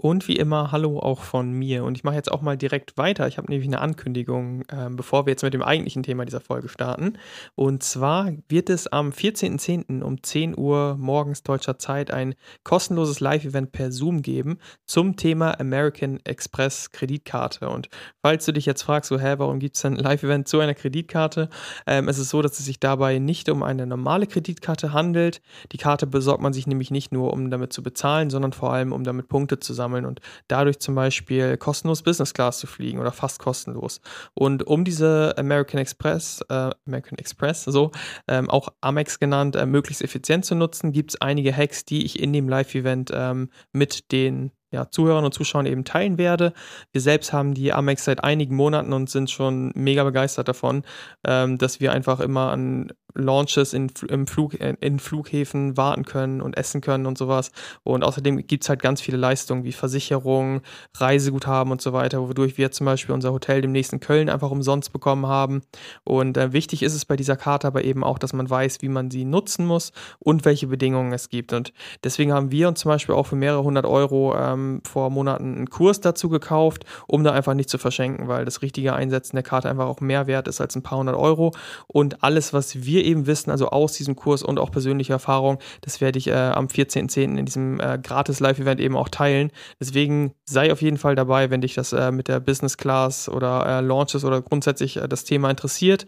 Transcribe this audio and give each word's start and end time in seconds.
Und 0.00 0.28
wie 0.28 0.36
immer, 0.36 0.70
hallo 0.70 1.00
auch 1.00 1.22
von 1.22 1.50
mir. 1.50 1.82
Und 1.82 1.96
ich 1.96 2.04
mache 2.04 2.14
jetzt 2.14 2.30
auch 2.30 2.40
mal 2.40 2.56
direkt 2.56 2.96
weiter. 2.96 3.26
Ich 3.26 3.36
habe 3.36 3.50
nämlich 3.50 3.66
eine 3.66 3.80
Ankündigung, 3.80 4.62
äh, 4.68 4.88
bevor 4.90 5.26
wir 5.26 5.32
jetzt 5.32 5.42
mit 5.42 5.54
dem 5.54 5.62
eigentlichen 5.62 6.04
Thema 6.04 6.24
dieser 6.24 6.40
Folge 6.40 6.68
starten. 6.68 7.18
Und 7.56 7.82
zwar 7.82 8.30
wird 8.48 8.70
es 8.70 8.86
am 8.86 9.10
14.10. 9.10 10.02
um 10.02 10.22
10 10.22 10.56
Uhr 10.56 10.96
morgens 10.96 11.42
deutscher 11.42 11.80
Zeit 11.80 12.12
ein 12.12 12.36
kostenloses 12.62 13.18
Live-Event 13.18 13.72
per 13.72 13.90
Zoom 13.90 14.22
geben 14.22 14.58
zum 14.86 15.16
Thema 15.16 15.58
American 15.58 16.20
Express 16.22 16.92
Kreditkarte. 16.92 17.68
Und 17.68 17.88
falls 18.22 18.44
du 18.44 18.52
dich 18.52 18.66
jetzt 18.66 18.82
fragst, 18.82 19.08
so, 19.08 19.18
hä, 19.18 19.34
warum 19.38 19.58
gibt 19.58 19.74
es 19.74 19.84
ein 19.84 19.96
Live-Event 19.96 20.46
zu 20.46 20.60
einer 20.60 20.74
Kreditkarte? 20.74 21.48
Ähm, 21.88 22.06
es 22.06 22.18
ist 22.18 22.28
so, 22.28 22.40
dass 22.40 22.60
es 22.60 22.66
sich 22.66 22.78
dabei 22.78 23.18
nicht 23.18 23.48
um 23.48 23.64
eine 23.64 23.84
normale 23.84 24.28
Kreditkarte 24.28 24.92
handelt. 24.92 25.42
Die 25.72 25.76
Karte 25.76 26.06
besorgt 26.06 26.40
man 26.40 26.52
sich 26.52 26.68
nämlich 26.68 26.92
nicht 26.92 27.10
nur, 27.10 27.32
um 27.32 27.50
damit 27.50 27.72
zu 27.72 27.82
bezahlen, 27.82 28.30
sondern 28.30 28.52
vor 28.52 28.72
allem, 28.72 28.92
um 28.92 29.02
damit 29.02 29.26
Punkte 29.26 29.58
zu 29.58 29.74
sammeln 29.74 29.87
sammeln 29.88 30.06
und 30.06 30.20
dadurch 30.48 30.78
zum 30.78 30.94
Beispiel 30.94 31.56
kostenlos 31.56 32.02
Business 32.02 32.34
Class 32.34 32.58
zu 32.58 32.66
fliegen 32.66 32.98
oder 32.98 33.12
fast 33.12 33.38
kostenlos. 33.38 34.00
Und 34.34 34.66
um 34.66 34.84
diese 34.84 35.34
American 35.38 35.80
Express, 35.80 36.44
äh, 36.48 36.70
American 36.86 37.18
Express, 37.18 37.64
so, 37.64 37.90
ähm, 38.28 38.50
auch 38.50 38.68
Amex 38.80 39.18
genannt, 39.18 39.56
äh, 39.56 39.66
möglichst 39.66 40.02
effizient 40.02 40.44
zu 40.44 40.54
nutzen, 40.54 40.92
gibt 40.92 41.12
es 41.12 41.20
einige 41.20 41.56
Hacks, 41.56 41.84
die 41.84 42.04
ich 42.04 42.20
in 42.20 42.32
dem 42.32 42.48
Live-Event 42.48 43.10
ähm, 43.14 43.50
mit 43.72 44.12
den 44.12 44.52
ja, 44.70 44.90
Zuhörern 44.90 45.24
und 45.24 45.32
Zuschauern 45.32 45.64
eben 45.64 45.84
teilen 45.84 46.18
werde. 46.18 46.52
Wir 46.92 47.00
selbst 47.00 47.32
haben 47.32 47.54
die 47.54 47.72
Amex 47.72 48.04
seit 48.04 48.22
einigen 48.22 48.54
Monaten 48.54 48.92
und 48.92 49.08
sind 49.08 49.30
schon 49.30 49.72
mega 49.74 50.04
begeistert 50.04 50.48
davon, 50.48 50.82
ähm, 51.26 51.56
dass 51.56 51.80
wir 51.80 51.92
einfach 51.92 52.20
immer 52.20 52.50
an 52.50 52.92
Launches 53.24 53.72
in, 53.72 53.90
im 54.08 54.26
Flug, 54.26 54.60
äh, 54.60 54.76
in 54.80 54.98
Flughäfen 54.98 55.76
warten 55.76 56.04
können 56.04 56.40
und 56.40 56.56
essen 56.56 56.80
können 56.80 57.06
und 57.06 57.18
sowas. 57.18 57.50
Und 57.84 58.04
außerdem 58.04 58.46
gibt 58.46 58.64
es 58.64 58.68
halt 58.68 58.82
ganz 58.82 59.00
viele 59.00 59.16
Leistungen 59.16 59.64
wie 59.64 59.72
Versicherung, 59.72 60.62
Reiseguthaben 60.94 61.72
und 61.72 61.80
so 61.80 61.92
weiter, 61.92 62.28
wodurch 62.28 62.58
wir 62.58 62.70
zum 62.70 62.86
Beispiel 62.86 63.14
unser 63.14 63.32
Hotel 63.32 63.60
demnächst 63.60 63.92
in 63.92 64.00
Köln 64.00 64.28
einfach 64.28 64.50
umsonst 64.50 64.92
bekommen 64.92 65.26
haben. 65.26 65.62
Und 66.04 66.36
äh, 66.36 66.52
wichtig 66.52 66.82
ist 66.82 66.94
es 66.94 67.04
bei 67.04 67.16
dieser 67.16 67.36
Karte 67.36 67.66
aber 67.66 67.84
eben 67.84 68.04
auch, 68.04 68.18
dass 68.18 68.32
man 68.32 68.48
weiß, 68.48 68.78
wie 68.80 68.88
man 68.88 69.10
sie 69.10 69.24
nutzen 69.24 69.66
muss 69.66 69.92
und 70.18 70.44
welche 70.44 70.66
Bedingungen 70.66 71.12
es 71.12 71.28
gibt. 71.28 71.52
Und 71.52 71.72
deswegen 72.04 72.32
haben 72.32 72.50
wir 72.50 72.68
uns 72.68 72.80
zum 72.80 72.90
Beispiel 72.90 73.14
auch 73.14 73.26
für 73.26 73.36
mehrere 73.36 73.62
hundert 73.62 73.86
Euro 73.86 74.36
ähm, 74.36 74.80
vor 74.84 75.10
Monaten 75.10 75.56
einen 75.56 75.70
Kurs 75.70 76.00
dazu 76.00 76.28
gekauft, 76.28 76.84
um 77.06 77.24
da 77.24 77.32
einfach 77.32 77.54
nicht 77.54 77.70
zu 77.70 77.78
verschenken, 77.78 78.28
weil 78.28 78.44
das 78.44 78.62
richtige 78.62 78.94
Einsetzen 78.94 79.36
der 79.36 79.42
Karte 79.42 79.68
einfach 79.68 79.86
auch 79.86 80.00
mehr 80.00 80.26
wert 80.26 80.48
ist 80.48 80.60
als 80.60 80.76
ein 80.76 80.82
paar 80.82 80.98
hundert 80.98 81.16
Euro. 81.16 81.52
Und 81.86 82.22
alles, 82.22 82.52
was 82.52 82.84
wir 82.84 83.04
eben 83.08 83.26
wissen, 83.26 83.50
also 83.50 83.70
aus 83.70 83.94
diesem 83.94 84.16
Kurs 84.16 84.42
und 84.42 84.58
auch 84.58 84.70
persönliche 84.70 85.12
Erfahrung, 85.12 85.58
das 85.80 86.00
werde 86.00 86.18
ich 86.18 86.28
äh, 86.28 86.32
am 86.32 86.66
14.10. 86.66 87.38
in 87.38 87.46
diesem 87.46 87.80
äh, 87.80 87.98
gratis 88.02 88.40
Live-Event 88.40 88.80
eben 88.80 88.96
auch 88.96 89.08
teilen. 89.08 89.50
Deswegen 89.80 90.32
sei 90.44 90.72
auf 90.72 90.82
jeden 90.82 90.98
Fall 90.98 91.14
dabei, 91.14 91.50
wenn 91.50 91.60
dich 91.60 91.74
das 91.74 91.92
äh, 91.92 92.12
mit 92.12 92.28
der 92.28 92.40
Business 92.40 92.76
Class 92.76 93.28
oder 93.28 93.66
äh, 93.66 93.80
Launches 93.80 94.24
oder 94.24 94.42
grundsätzlich 94.42 94.96
äh, 94.96 95.08
das 95.08 95.24
Thema 95.24 95.50
interessiert. 95.50 96.06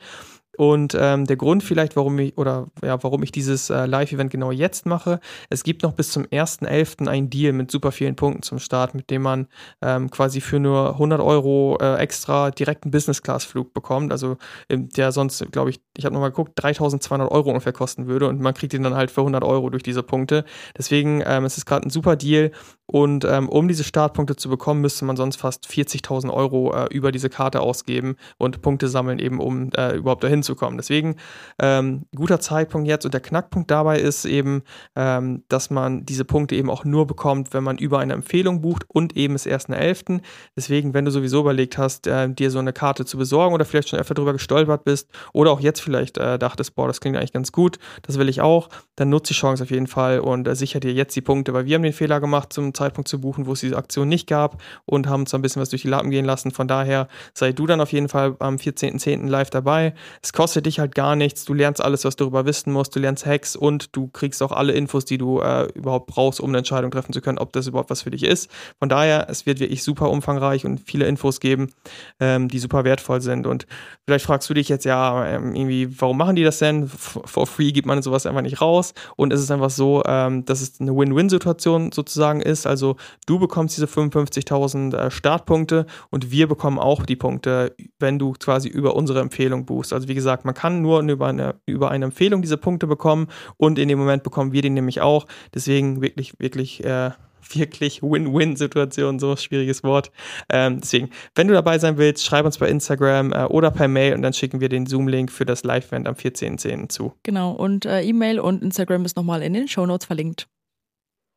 Und 0.60 0.94
ähm, 0.98 1.24
der 1.24 1.36
Grund 1.36 1.62
vielleicht, 1.62 1.96
warum 1.96 2.18
ich 2.18 2.36
oder 2.36 2.66
ja, 2.84 3.02
warum 3.02 3.22
ich 3.22 3.32
dieses 3.32 3.70
äh, 3.70 3.86
Live-Event 3.86 4.30
genau 4.30 4.50
jetzt 4.50 4.84
mache, 4.84 5.20
es 5.48 5.62
gibt 5.62 5.82
noch 5.82 5.92
bis 5.92 6.10
zum 6.12 6.24
1.11. 6.24 7.08
einen 7.08 7.30
Deal 7.30 7.54
mit 7.54 7.70
super 7.70 7.92
vielen 7.92 8.14
Punkten 8.14 8.42
zum 8.42 8.58
Start, 8.58 8.94
mit 8.94 9.08
dem 9.08 9.22
man 9.22 9.46
ähm, 9.80 10.10
quasi 10.10 10.42
für 10.42 10.60
nur 10.60 10.90
100 10.90 11.20
Euro 11.22 11.78
äh, 11.80 11.96
extra 11.96 12.50
direkten 12.50 12.90
Business-Class-Flug 12.90 13.72
bekommt. 13.72 14.12
Also 14.12 14.36
ähm, 14.68 14.90
der 14.90 15.12
sonst, 15.12 15.50
glaube 15.50 15.70
ich, 15.70 15.80
ich 15.96 16.04
habe 16.04 16.12
nochmal 16.12 16.30
geguckt, 16.30 16.52
3200 16.56 17.30
Euro 17.30 17.48
ungefähr 17.48 17.72
kosten 17.72 18.06
würde 18.06 18.28
und 18.28 18.40
man 18.40 18.52
kriegt 18.52 18.74
ihn 18.74 18.82
dann 18.82 18.94
halt 18.94 19.10
für 19.10 19.22
100 19.22 19.42
Euro 19.42 19.70
durch 19.70 19.82
diese 19.82 20.02
Punkte. 20.02 20.44
Deswegen 20.76 21.22
ähm, 21.24 21.46
es 21.46 21.54
ist 21.54 21.60
es 21.60 21.66
gerade 21.66 21.86
ein 21.86 21.90
super 21.90 22.16
Deal 22.16 22.50
und 22.92 23.24
ähm, 23.24 23.48
um 23.48 23.68
diese 23.68 23.84
Startpunkte 23.84 24.34
zu 24.34 24.48
bekommen, 24.48 24.80
müsste 24.80 25.04
man 25.04 25.16
sonst 25.16 25.36
fast 25.36 25.66
40.000 25.68 26.28
Euro 26.28 26.74
äh, 26.74 26.86
über 26.92 27.12
diese 27.12 27.30
Karte 27.30 27.60
ausgeben 27.60 28.16
und 28.36 28.62
Punkte 28.62 28.88
sammeln, 28.88 29.20
eben 29.20 29.38
um 29.38 29.70
äh, 29.76 29.94
überhaupt 29.94 30.24
dahin 30.24 30.42
zu 30.42 30.49
kommen. 30.54 30.76
Deswegen 30.76 31.16
ähm, 31.58 32.06
guter 32.14 32.40
Zeitpunkt 32.40 32.88
jetzt 32.88 33.04
und 33.04 33.14
der 33.14 33.20
Knackpunkt 33.20 33.70
dabei 33.70 33.98
ist 33.98 34.24
eben, 34.24 34.62
ähm, 34.96 35.44
dass 35.48 35.70
man 35.70 36.04
diese 36.04 36.24
Punkte 36.24 36.54
eben 36.54 36.70
auch 36.70 36.84
nur 36.84 37.06
bekommt, 37.06 37.52
wenn 37.52 37.64
man 37.64 37.78
über 37.78 37.98
eine 37.98 38.12
Empfehlung 38.12 38.60
bucht 38.60 38.84
und 38.88 39.16
eben 39.16 39.34
es 39.34 39.46
erst 39.46 39.70
1.11. 39.70 40.20
Deswegen, 40.56 40.94
wenn 40.94 41.04
du 41.04 41.10
sowieso 41.10 41.40
überlegt 41.40 41.78
hast, 41.78 42.06
äh, 42.06 42.28
dir 42.32 42.50
so 42.50 42.58
eine 42.58 42.72
Karte 42.72 43.04
zu 43.04 43.18
besorgen 43.18 43.54
oder 43.54 43.64
vielleicht 43.64 43.88
schon 43.88 43.98
öfter 43.98 44.14
drüber 44.14 44.32
gestolpert 44.32 44.84
bist 44.84 45.08
oder 45.32 45.50
auch 45.50 45.60
jetzt 45.60 45.80
vielleicht 45.80 46.18
äh, 46.18 46.38
dachtest, 46.38 46.74
boah, 46.74 46.86
das 46.86 47.00
klingt 47.00 47.16
eigentlich 47.16 47.32
ganz 47.32 47.52
gut, 47.52 47.78
das 48.02 48.18
will 48.18 48.28
ich 48.28 48.40
auch, 48.40 48.68
dann 48.96 49.08
nutze 49.08 49.32
die 49.32 49.38
Chance 49.38 49.62
auf 49.62 49.70
jeden 49.70 49.86
Fall 49.86 50.20
und 50.20 50.46
äh, 50.48 50.54
sicher 50.54 50.80
dir 50.80 50.92
jetzt 50.92 51.14
die 51.16 51.20
Punkte, 51.20 51.52
weil 51.54 51.66
wir 51.66 51.74
haben 51.74 51.82
den 51.82 51.92
Fehler 51.92 52.20
gemacht 52.20 52.52
zum 52.52 52.74
Zeitpunkt 52.74 53.08
zu 53.08 53.20
buchen, 53.20 53.46
wo 53.46 53.52
es 53.52 53.60
diese 53.60 53.76
Aktion 53.76 54.08
nicht 54.08 54.26
gab 54.26 54.60
und 54.84 55.08
haben 55.08 55.22
uns 55.22 55.34
ein 55.34 55.42
bisschen 55.42 55.62
was 55.62 55.70
durch 55.70 55.82
die 55.82 55.88
Lappen 55.88 56.10
gehen 56.10 56.24
lassen. 56.24 56.50
Von 56.50 56.68
daher 56.68 57.08
sei 57.34 57.52
du 57.52 57.66
dann 57.66 57.80
auf 57.80 57.92
jeden 57.92 58.08
Fall 58.08 58.36
am 58.38 58.56
14.10. 58.56 59.28
live 59.28 59.50
dabei. 59.50 59.94
Es 60.22 60.32
kostet 60.40 60.64
dich 60.64 60.78
halt 60.78 60.94
gar 60.94 61.16
nichts. 61.16 61.44
Du 61.44 61.52
lernst 61.52 61.84
alles, 61.84 62.06
was 62.06 62.16
du 62.16 62.24
darüber 62.24 62.46
wissen 62.46 62.72
musst. 62.72 62.96
Du 62.96 62.98
lernst 62.98 63.26
Hacks 63.26 63.56
und 63.56 63.94
du 63.94 64.08
kriegst 64.08 64.42
auch 64.42 64.52
alle 64.52 64.72
Infos, 64.72 65.04
die 65.04 65.18
du 65.18 65.40
äh, 65.40 65.64
überhaupt 65.74 66.06
brauchst, 66.06 66.40
um 66.40 66.48
eine 66.48 66.56
Entscheidung 66.56 66.90
treffen 66.90 67.12
zu 67.12 67.20
können, 67.20 67.36
ob 67.36 67.52
das 67.52 67.66
überhaupt 67.66 67.90
was 67.90 68.00
für 68.00 68.10
dich 68.10 68.22
ist. 68.22 68.50
Von 68.78 68.88
daher, 68.88 69.26
es 69.28 69.44
wird 69.44 69.60
wirklich 69.60 69.82
super 69.82 70.08
umfangreich 70.08 70.64
und 70.64 70.80
viele 70.80 71.06
Infos 71.06 71.40
geben, 71.40 71.74
ähm, 72.20 72.48
die 72.48 72.58
super 72.58 72.84
wertvoll 72.84 73.20
sind. 73.20 73.46
Und 73.46 73.66
vielleicht 74.06 74.24
fragst 74.24 74.48
du 74.48 74.54
dich 74.54 74.70
jetzt, 74.70 74.86
ja, 74.86 75.26
ähm, 75.26 75.54
irgendwie, 75.54 76.00
warum 76.00 76.16
machen 76.16 76.36
die 76.36 76.42
das 76.42 76.58
denn? 76.58 76.88
For 76.88 77.46
free 77.46 77.72
gibt 77.72 77.86
man 77.86 78.00
sowas 78.00 78.24
einfach 78.24 78.40
nicht 78.40 78.62
raus. 78.62 78.94
Und 79.16 79.34
es 79.34 79.42
ist 79.42 79.50
einfach 79.50 79.68
so, 79.68 80.02
ähm, 80.06 80.46
dass 80.46 80.62
es 80.62 80.80
eine 80.80 80.96
Win-Win-Situation 80.96 81.92
sozusagen 81.92 82.40
ist. 82.40 82.66
Also 82.66 82.96
Du 83.30 83.38
bekommst 83.38 83.76
diese 83.76 83.86
55.000 83.86 84.96
äh, 84.96 85.10
Startpunkte 85.10 85.86
und 86.10 86.32
wir 86.32 86.48
bekommen 86.48 86.80
auch 86.80 87.06
die 87.06 87.14
Punkte, 87.14 87.76
wenn 88.00 88.18
du 88.18 88.32
quasi 88.32 88.68
über 88.68 88.96
unsere 88.96 89.20
Empfehlung 89.20 89.66
buchst. 89.66 89.92
Also 89.92 90.08
wie 90.08 90.14
gesagt, 90.14 90.19
man 90.44 90.54
kann 90.54 90.82
nur 90.82 91.00
über 91.02 91.28
eine, 91.28 91.54
über 91.66 91.90
eine 91.90 92.06
Empfehlung 92.06 92.42
diese 92.42 92.56
Punkte 92.56 92.86
bekommen 92.86 93.28
und 93.56 93.78
in 93.78 93.88
dem 93.88 93.98
Moment 93.98 94.22
bekommen 94.22 94.52
wir 94.52 94.62
die 94.62 94.70
nämlich 94.70 95.00
auch. 95.00 95.26
Deswegen 95.54 96.00
wirklich, 96.02 96.34
wirklich 96.38 96.84
äh, 96.84 97.10
wirklich 97.54 98.02
Win-Win-Situation, 98.02 99.18
so 99.18 99.36
schwieriges 99.36 99.82
Wort. 99.82 100.10
Ähm, 100.48 100.80
deswegen, 100.80 101.10
wenn 101.34 101.48
du 101.48 101.54
dabei 101.54 101.78
sein 101.78 101.98
willst, 101.98 102.24
schreib 102.24 102.44
uns 102.44 102.58
bei 102.58 102.68
Instagram 102.68 103.32
äh, 103.32 103.44
oder 103.44 103.70
per 103.70 103.88
Mail 103.88 104.14
und 104.14 104.22
dann 104.22 104.32
schicken 104.32 104.60
wir 104.60 104.68
den 104.68 104.86
Zoom-Link 104.86 105.30
für 105.30 105.44
das 105.44 105.64
Live-Event 105.64 106.08
am 106.08 106.14
14.10. 106.14 106.88
zu. 106.88 107.12
Genau, 107.22 107.52
und 107.52 107.86
äh, 107.86 108.02
E-Mail 108.02 108.40
und 108.40 108.62
Instagram 108.62 109.04
ist 109.04 109.16
nochmal 109.16 109.42
in 109.42 109.52
den 109.52 109.68
Show 109.68 109.86
Notes 109.86 110.06
verlinkt. 110.06 110.48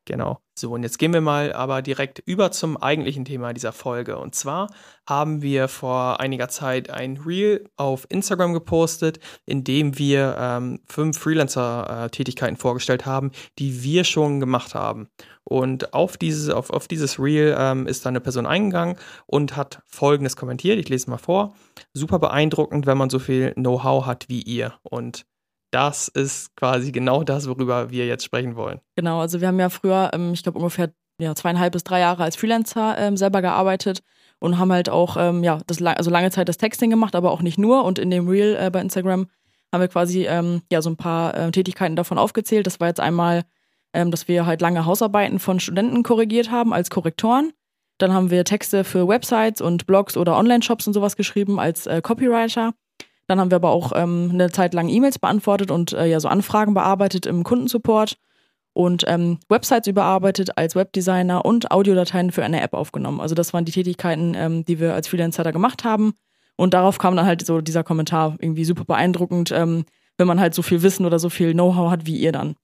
Genau. 0.06 0.38
So, 0.56 0.72
und 0.72 0.82
jetzt 0.82 0.98
gehen 0.98 1.12
wir 1.12 1.20
mal 1.20 1.52
aber 1.52 1.80
direkt 1.80 2.20
über 2.26 2.52
zum 2.52 2.76
eigentlichen 2.76 3.24
Thema 3.24 3.52
dieser 3.54 3.72
Folge. 3.72 4.18
Und 4.18 4.34
zwar 4.34 4.68
haben 5.08 5.40
wir 5.40 5.66
vor 5.66 6.20
einiger 6.20 6.48
Zeit 6.48 6.90
ein 6.90 7.16
Reel 7.16 7.64
auf 7.76 8.06
Instagram 8.10 8.52
gepostet, 8.52 9.18
in 9.46 9.64
dem 9.64 9.98
wir 9.98 10.36
ähm, 10.38 10.80
fünf 10.86 11.18
Freelancer-Tätigkeiten 11.18 12.56
vorgestellt 12.56 13.06
haben, 13.06 13.32
die 13.58 13.82
wir 13.82 14.04
schon 14.04 14.40
gemacht 14.40 14.74
haben. 14.74 15.08
Und 15.42 15.92
auf 15.94 16.16
dieses, 16.16 16.50
auf, 16.50 16.70
auf 16.70 16.86
dieses 16.86 17.18
Reel 17.18 17.54
ähm, 17.58 17.86
ist 17.86 18.04
dann 18.04 18.12
eine 18.12 18.20
Person 18.20 18.46
eingegangen 18.46 18.96
und 19.26 19.56
hat 19.56 19.82
Folgendes 19.86 20.36
kommentiert. 20.36 20.78
Ich 20.78 20.88
lese 20.88 21.10
mal 21.10 21.18
vor. 21.18 21.54
Super 21.94 22.18
beeindruckend, 22.18 22.86
wenn 22.86 22.98
man 22.98 23.10
so 23.10 23.18
viel 23.18 23.52
Know-how 23.54 24.06
hat 24.06 24.28
wie 24.28 24.42
ihr. 24.42 24.74
Und 24.82 25.26
das 25.74 26.08
ist 26.08 26.54
quasi 26.56 26.92
genau 26.92 27.24
das, 27.24 27.48
worüber 27.48 27.90
wir 27.90 28.06
jetzt 28.06 28.24
sprechen 28.24 28.56
wollen. 28.56 28.80
Genau, 28.96 29.20
also 29.20 29.40
wir 29.40 29.48
haben 29.48 29.58
ja 29.58 29.68
früher, 29.68 30.10
ähm, 30.12 30.32
ich 30.32 30.42
glaube 30.42 30.58
ungefähr 30.58 30.92
ja, 31.18 31.34
zweieinhalb 31.34 31.72
bis 31.72 31.84
drei 31.84 32.00
Jahre 32.00 32.24
als 32.24 32.36
Freelancer 32.36 32.96
ähm, 32.98 33.16
selber 33.16 33.40
gearbeitet 33.42 34.02
und 34.40 34.58
haben 34.58 34.72
halt 34.72 34.88
auch 34.88 35.16
ähm, 35.18 35.44
ja, 35.44 35.60
das, 35.66 35.80
also 35.82 36.10
lange 36.10 36.30
Zeit 36.30 36.48
das 36.48 36.56
Texting 36.56 36.90
gemacht, 36.90 37.14
aber 37.14 37.30
auch 37.30 37.42
nicht 37.42 37.58
nur. 37.58 37.84
Und 37.84 37.98
in 37.98 38.10
dem 38.10 38.28
Reel 38.28 38.56
äh, 38.58 38.70
bei 38.70 38.80
Instagram 38.80 39.28
haben 39.72 39.80
wir 39.80 39.88
quasi 39.88 40.26
ähm, 40.26 40.62
ja 40.70 40.82
so 40.82 40.90
ein 40.90 40.96
paar 40.96 41.36
äh, 41.36 41.50
Tätigkeiten 41.50 41.96
davon 41.96 42.18
aufgezählt. 42.18 42.66
Das 42.66 42.80
war 42.80 42.88
jetzt 42.88 43.00
einmal 43.00 43.44
ähm, 43.94 44.10
dass 44.10 44.28
wir 44.28 44.44
halt 44.44 44.60
lange 44.60 44.84
Hausarbeiten 44.84 45.38
von 45.38 45.60
Studenten 45.60 46.02
korrigiert 46.02 46.50
haben 46.50 46.74
als 46.74 46.90
Korrektoren. 46.90 47.52
Dann 47.98 48.12
haben 48.12 48.30
wir 48.30 48.44
Texte 48.44 48.82
für 48.82 49.08
Websites 49.08 49.60
und 49.60 49.86
Blogs 49.86 50.16
oder 50.16 50.36
Online-Shops 50.36 50.86
und 50.88 50.92
sowas 50.92 51.16
geschrieben 51.16 51.60
als 51.60 51.86
äh, 51.86 52.02
Copywriter. 52.02 52.74
Dann 53.26 53.40
haben 53.40 53.50
wir 53.50 53.56
aber 53.56 53.70
auch 53.70 53.92
ähm, 53.94 54.30
eine 54.32 54.50
Zeit 54.50 54.74
lang 54.74 54.88
E-Mails 54.88 55.18
beantwortet 55.18 55.70
und 55.70 55.92
äh, 55.92 56.06
ja 56.06 56.20
so 56.20 56.28
Anfragen 56.28 56.74
bearbeitet 56.74 57.26
im 57.26 57.42
Kundensupport 57.42 58.18
und 58.74 59.04
ähm, 59.06 59.38
Websites 59.48 59.86
überarbeitet 59.86 60.58
als 60.58 60.74
Webdesigner 60.74 61.44
und 61.44 61.70
Audiodateien 61.70 62.32
für 62.32 62.44
eine 62.44 62.60
App 62.60 62.74
aufgenommen. 62.74 63.20
Also 63.20 63.34
das 63.34 63.54
waren 63.54 63.64
die 63.64 63.72
Tätigkeiten, 63.72 64.34
ähm, 64.34 64.64
die 64.64 64.80
wir 64.80 64.94
als 64.94 65.08
Freelancer 65.08 65.44
da 65.44 65.52
gemacht 65.52 65.84
haben. 65.84 66.12
Und 66.56 66.74
darauf 66.74 66.98
kam 66.98 67.16
dann 67.16 67.26
halt 67.26 67.44
so 67.46 67.60
dieser 67.60 67.84
Kommentar 67.84 68.36
irgendwie 68.38 68.64
super 68.64 68.84
beeindruckend, 68.84 69.52
ähm, 69.52 69.84
wenn 70.18 70.26
man 70.26 70.40
halt 70.40 70.54
so 70.54 70.62
viel 70.62 70.82
Wissen 70.82 71.06
oder 71.06 71.18
so 71.18 71.30
viel 71.30 71.52
Know-how 71.52 71.90
hat 71.90 72.06
wie 72.06 72.16
ihr 72.16 72.32
dann. 72.32 72.56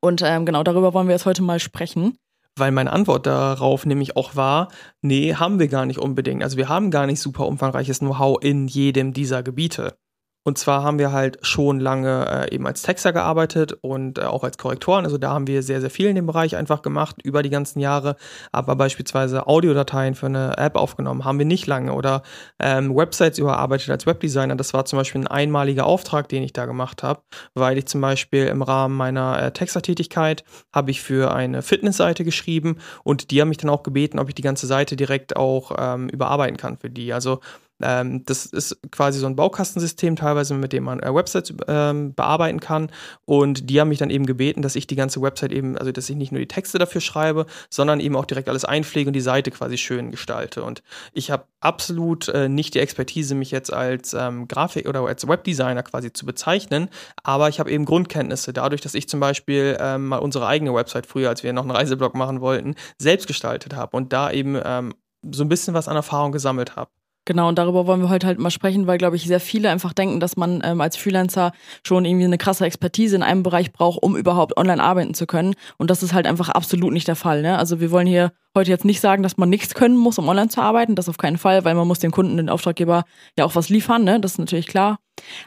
Und 0.00 0.22
ähm, 0.24 0.46
genau 0.46 0.62
darüber 0.62 0.94
wollen 0.94 1.08
wir 1.08 1.14
jetzt 1.14 1.26
heute 1.26 1.42
mal 1.42 1.58
sprechen. 1.58 2.18
Weil 2.58 2.72
meine 2.72 2.92
Antwort 2.92 3.26
darauf 3.26 3.84
nämlich 3.84 4.16
auch 4.16 4.34
war, 4.34 4.68
nee, 5.02 5.34
haben 5.34 5.58
wir 5.58 5.68
gar 5.68 5.84
nicht 5.84 5.98
unbedingt. 5.98 6.42
Also 6.42 6.56
wir 6.56 6.70
haben 6.70 6.90
gar 6.90 7.06
nicht 7.06 7.20
super 7.20 7.46
umfangreiches 7.46 7.98
Know-how 7.98 8.42
in 8.42 8.66
jedem 8.66 9.12
dieser 9.12 9.42
Gebiete. 9.42 9.98
Und 10.46 10.58
zwar 10.58 10.84
haben 10.84 11.00
wir 11.00 11.10
halt 11.10 11.44
schon 11.44 11.80
lange 11.80 12.46
äh, 12.48 12.54
eben 12.54 12.68
als 12.68 12.82
Texter 12.82 13.12
gearbeitet 13.12 13.72
und 13.80 14.18
äh, 14.18 14.22
auch 14.22 14.44
als 14.44 14.58
Korrektoren. 14.58 15.04
Also 15.04 15.18
da 15.18 15.30
haben 15.30 15.48
wir 15.48 15.60
sehr, 15.64 15.80
sehr 15.80 15.90
viel 15.90 16.06
in 16.06 16.14
dem 16.14 16.26
Bereich 16.26 16.54
einfach 16.54 16.82
gemacht 16.82 17.16
über 17.24 17.42
die 17.42 17.50
ganzen 17.50 17.80
Jahre. 17.80 18.14
Aber 18.52 18.76
beispielsweise 18.76 19.48
Audiodateien 19.48 20.14
für 20.14 20.26
eine 20.26 20.56
App 20.56 20.76
aufgenommen 20.76 21.24
haben 21.24 21.40
wir 21.40 21.46
nicht 21.46 21.66
lange 21.66 21.92
oder 21.92 22.22
ähm, 22.60 22.94
Websites 22.94 23.40
überarbeitet 23.40 23.90
als 23.90 24.06
Webdesigner. 24.06 24.54
Das 24.54 24.72
war 24.72 24.84
zum 24.84 25.00
Beispiel 25.00 25.22
ein 25.22 25.26
einmaliger 25.26 25.84
Auftrag, 25.84 26.28
den 26.28 26.44
ich 26.44 26.52
da 26.52 26.66
gemacht 26.66 27.02
habe, 27.02 27.22
weil 27.54 27.76
ich 27.76 27.86
zum 27.86 28.00
Beispiel 28.00 28.46
im 28.46 28.62
Rahmen 28.62 28.96
meiner 28.96 29.42
äh, 29.42 29.50
Textertätigkeit 29.50 30.44
habe 30.72 30.92
ich 30.92 31.02
für 31.02 31.34
eine 31.34 31.60
Fitnessseite 31.60 32.22
geschrieben 32.22 32.76
und 33.02 33.32
die 33.32 33.40
haben 33.40 33.48
mich 33.48 33.58
dann 33.58 33.70
auch 33.70 33.82
gebeten, 33.82 34.20
ob 34.20 34.28
ich 34.28 34.36
die 34.36 34.42
ganze 34.42 34.68
Seite 34.68 34.94
direkt 34.94 35.34
auch 35.34 35.72
ähm, 35.76 36.08
überarbeiten 36.08 36.56
kann 36.56 36.76
für 36.76 36.88
die. 36.88 37.12
Also 37.12 37.40
ähm, 37.82 38.24
das 38.24 38.46
ist 38.46 38.78
quasi 38.90 39.18
so 39.18 39.26
ein 39.26 39.36
Baukastensystem, 39.36 40.16
teilweise 40.16 40.54
mit 40.54 40.72
dem 40.72 40.84
man 40.84 41.00
äh, 41.00 41.14
Websites 41.14 41.52
ähm, 41.68 42.14
bearbeiten 42.14 42.60
kann. 42.60 42.90
Und 43.24 43.68
die 43.68 43.80
haben 43.80 43.88
mich 43.88 43.98
dann 43.98 44.10
eben 44.10 44.26
gebeten, 44.26 44.62
dass 44.62 44.76
ich 44.76 44.86
die 44.86 44.96
ganze 44.96 45.20
Website 45.20 45.52
eben, 45.52 45.76
also 45.76 45.92
dass 45.92 46.08
ich 46.08 46.16
nicht 46.16 46.32
nur 46.32 46.40
die 46.40 46.48
Texte 46.48 46.78
dafür 46.78 47.00
schreibe, 47.00 47.46
sondern 47.70 48.00
eben 48.00 48.16
auch 48.16 48.24
direkt 48.24 48.48
alles 48.48 48.64
einpflege 48.64 49.08
und 49.08 49.14
die 49.14 49.20
Seite 49.20 49.50
quasi 49.50 49.76
schön 49.78 50.10
gestalte. 50.10 50.62
Und 50.62 50.82
ich 51.12 51.30
habe 51.30 51.44
absolut 51.60 52.28
äh, 52.28 52.48
nicht 52.48 52.74
die 52.74 52.80
Expertise, 52.80 53.34
mich 53.34 53.50
jetzt 53.50 53.72
als 53.72 54.14
ähm, 54.14 54.48
Grafik- 54.48 54.88
oder 54.88 55.00
als 55.06 55.28
Webdesigner 55.28 55.82
quasi 55.82 56.12
zu 56.12 56.24
bezeichnen, 56.24 56.88
aber 57.22 57.48
ich 57.48 57.60
habe 57.60 57.70
eben 57.70 57.84
Grundkenntnisse. 57.84 58.52
Dadurch, 58.52 58.80
dass 58.80 58.94
ich 58.94 59.08
zum 59.08 59.20
Beispiel 59.20 59.76
ähm, 59.80 60.08
mal 60.08 60.18
unsere 60.18 60.46
eigene 60.46 60.72
Website 60.74 61.06
früher, 61.06 61.28
als 61.28 61.42
wir 61.42 61.52
noch 61.52 61.62
einen 61.62 61.72
Reiseblog 61.72 62.14
machen 62.14 62.40
wollten, 62.40 62.74
selbst 62.98 63.26
gestaltet 63.26 63.74
habe 63.74 63.96
und 63.96 64.12
da 64.12 64.30
eben 64.30 64.58
ähm, 64.64 64.94
so 65.30 65.44
ein 65.44 65.48
bisschen 65.48 65.74
was 65.74 65.88
an 65.88 65.96
Erfahrung 65.96 66.32
gesammelt 66.32 66.76
habe. 66.76 66.90
Genau, 67.26 67.48
und 67.48 67.58
darüber 67.58 67.88
wollen 67.88 68.00
wir 68.00 68.08
heute 68.08 68.28
halt 68.28 68.38
mal 68.38 68.52
sprechen, 68.52 68.86
weil, 68.86 68.98
glaube 68.98 69.16
ich, 69.16 69.24
sehr 69.24 69.40
viele 69.40 69.68
einfach 69.68 69.92
denken, 69.92 70.20
dass 70.20 70.36
man 70.36 70.62
ähm, 70.64 70.80
als 70.80 70.96
Freelancer 70.96 71.50
schon 71.84 72.04
irgendwie 72.04 72.24
eine 72.24 72.38
krasse 72.38 72.64
Expertise 72.64 73.16
in 73.16 73.24
einem 73.24 73.42
Bereich 73.42 73.72
braucht, 73.72 74.00
um 74.00 74.16
überhaupt 74.16 74.56
online 74.56 74.80
arbeiten 74.80 75.12
zu 75.12 75.26
können. 75.26 75.54
Und 75.76 75.90
das 75.90 76.04
ist 76.04 76.14
halt 76.14 76.28
einfach 76.28 76.50
absolut 76.50 76.92
nicht 76.92 77.08
der 77.08 77.16
Fall. 77.16 77.42
Ne? 77.42 77.58
Also 77.58 77.80
wir 77.80 77.90
wollen 77.90 78.06
hier 78.06 78.32
heute 78.54 78.70
jetzt 78.70 78.84
nicht 78.84 79.00
sagen, 79.00 79.24
dass 79.24 79.38
man 79.38 79.50
nichts 79.50 79.74
können 79.74 79.96
muss, 79.96 80.20
um 80.20 80.28
online 80.28 80.50
zu 80.50 80.60
arbeiten. 80.60 80.94
Das 80.94 81.08
auf 81.08 81.18
keinen 81.18 81.36
Fall, 81.36 81.64
weil 81.64 81.74
man 81.74 81.88
muss 81.88 81.98
dem 81.98 82.12
Kunden, 82.12 82.36
den 82.36 82.48
Auftraggeber 82.48 83.04
ja 83.36 83.44
auch 83.44 83.56
was 83.56 83.70
liefern. 83.70 84.04
Ne? 84.04 84.20
Das 84.20 84.32
ist 84.32 84.38
natürlich 84.38 84.68
klar. 84.68 85.00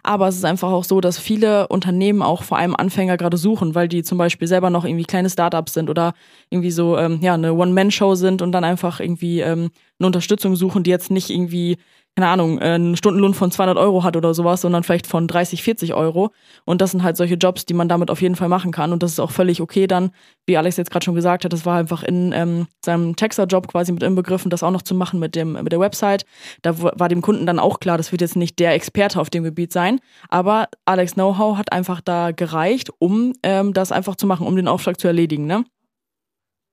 Aber 0.04 0.28
es 0.28 0.36
ist 0.36 0.46
einfach 0.46 0.72
auch 0.72 0.84
so, 0.84 1.02
dass 1.02 1.18
viele 1.18 1.68
Unternehmen 1.68 2.22
auch 2.22 2.44
vor 2.44 2.58
allem 2.58 2.76
Anfänger 2.76 3.18
gerade 3.18 3.38
suchen, 3.38 3.76
weil 3.76 3.88
die 3.88 4.04
zum 4.04 4.18
Beispiel 4.18 4.48
selber 4.48 4.70
noch 4.70 4.86
irgendwie 4.86 5.06
kleine 5.06 5.30
Startups 5.30 5.74
sind 5.74 5.90
oder 5.90 6.14
irgendwie 6.50 6.72
so 6.72 6.98
ähm, 6.98 7.20
ja 7.22 7.34
eine 7.34 7.54
One-Man-Show 7.54 8.16
sind 8.16 8.42
und 8.42 8.52
dann 8.52 8.64
einfach 8.64 9.00
irgendwie 9.00 9.42
ähm, 9.42 9.72
eine 10.00 10.08
Unterstützung 10.08 10.56
suchen, 10.56 10.84
die 10.84 10.90
jetzt 10.90 11.12
nicht 11.12 11.30
irgendwie 11.30 11.78
keine 12.20 12.32
Ahnung, 12.32 12.60
äh, 12.60 12.74
einen 12.74 12.98
Stundenlohn 12.98 13.34
von 13.34 13.50
200 13.50 13.78
Euro 13.78 14.04
hat 14.04 14.18
oder 14.18 14.34
sowas, 14.34 14.60
sondern 14.60 14.84
vielleicht 14.84 15.08
von 15.08 15.26
30, 15.26 15.64
40 15.64 15.94
Euro. 15.94 16.32
Und 16.66 16.82
das 16.82 16.92
sind 16.92 17.02
halt 17.02 17.16
solche 17.16 17.36
Jobs, 17.36 17.66
die 17.66 17.74
man 17.74 17.88
damit 17.88 18.12
auf 18.12 18.22
jeden 18.22 18.36
Fall 18.36 18.50
machen 18.50 18.74
kann. 18.74 18.92
Und 18.92 19.02
das 19.02 19.14
ist 19.14 19.22
auch 19.22 19.32
völlig 19.32 19.62
okay 19.62 19.88
dann, 19.88 20.12
wie 20.46 20.58
Alex 20.58 20.76
jetzt 20.76 20.92
gerade 20.92 21.06
schon 21.06 21.16
gesagt 21.16 21.46
hat, 21.46 21.54
das 21.54 21.66
war 21.66 21.78
einfach 21.78 22.04
in 22.04 22.34
ähm, 22.34 22.68
seinem 22.84 23.16
Texter-Job 23.16 23.70
quasi 23.70 23.94
mit 23.94 24.04
inbegriffen, 24.04 24.50
das 24.50 24.64
auch 24.64 24.72
noch 24.72 24.82
zu 24.82 24.96
machen 24.96 25.22
mit, 25.22 25.34
dem, 25.34 25.54
mit 25.54 25.72
der 25.72 25.80
Website. 25.80 26.26
Da 26.62 26.82
war 26.82 27.08
dem 27.08 27.22
Kunden 27.22 27.46
dann 27.46 27.58
auch 27.58 27.80
klar, 27.80 27.96
das 27.96 28.12
wird 28.12 28.20
jetzt 28.20 28.36
nicht 28.36 28.60
der 28.60 28.74
Experte 28.74 29.22
auf 29.22 29.30
dem 29.30 29.44
Gebiet 29.44 29.72
sein. 29.72 30.02
Aber 30.28 30.68
Alex 30.84 31.14
Know-how 31.14 31.58
hat 31.58 31.72
einfach 31.72 32.02
da 32.02 32.32
gereicht, 32.32 32.90
um 33.00 33.32
ähm, 33.44 33.72
das 33.72 33.94
einfach 33.94 34.18
zu 34.18 34.28
machen, 34.28 34.46
um 34.46 34.58
den 34.58 34.68
Auftrag 34.68 35.00
zu 35.00 35.08
erledigen. 35.08 35.46
Ne? 35.46 35.64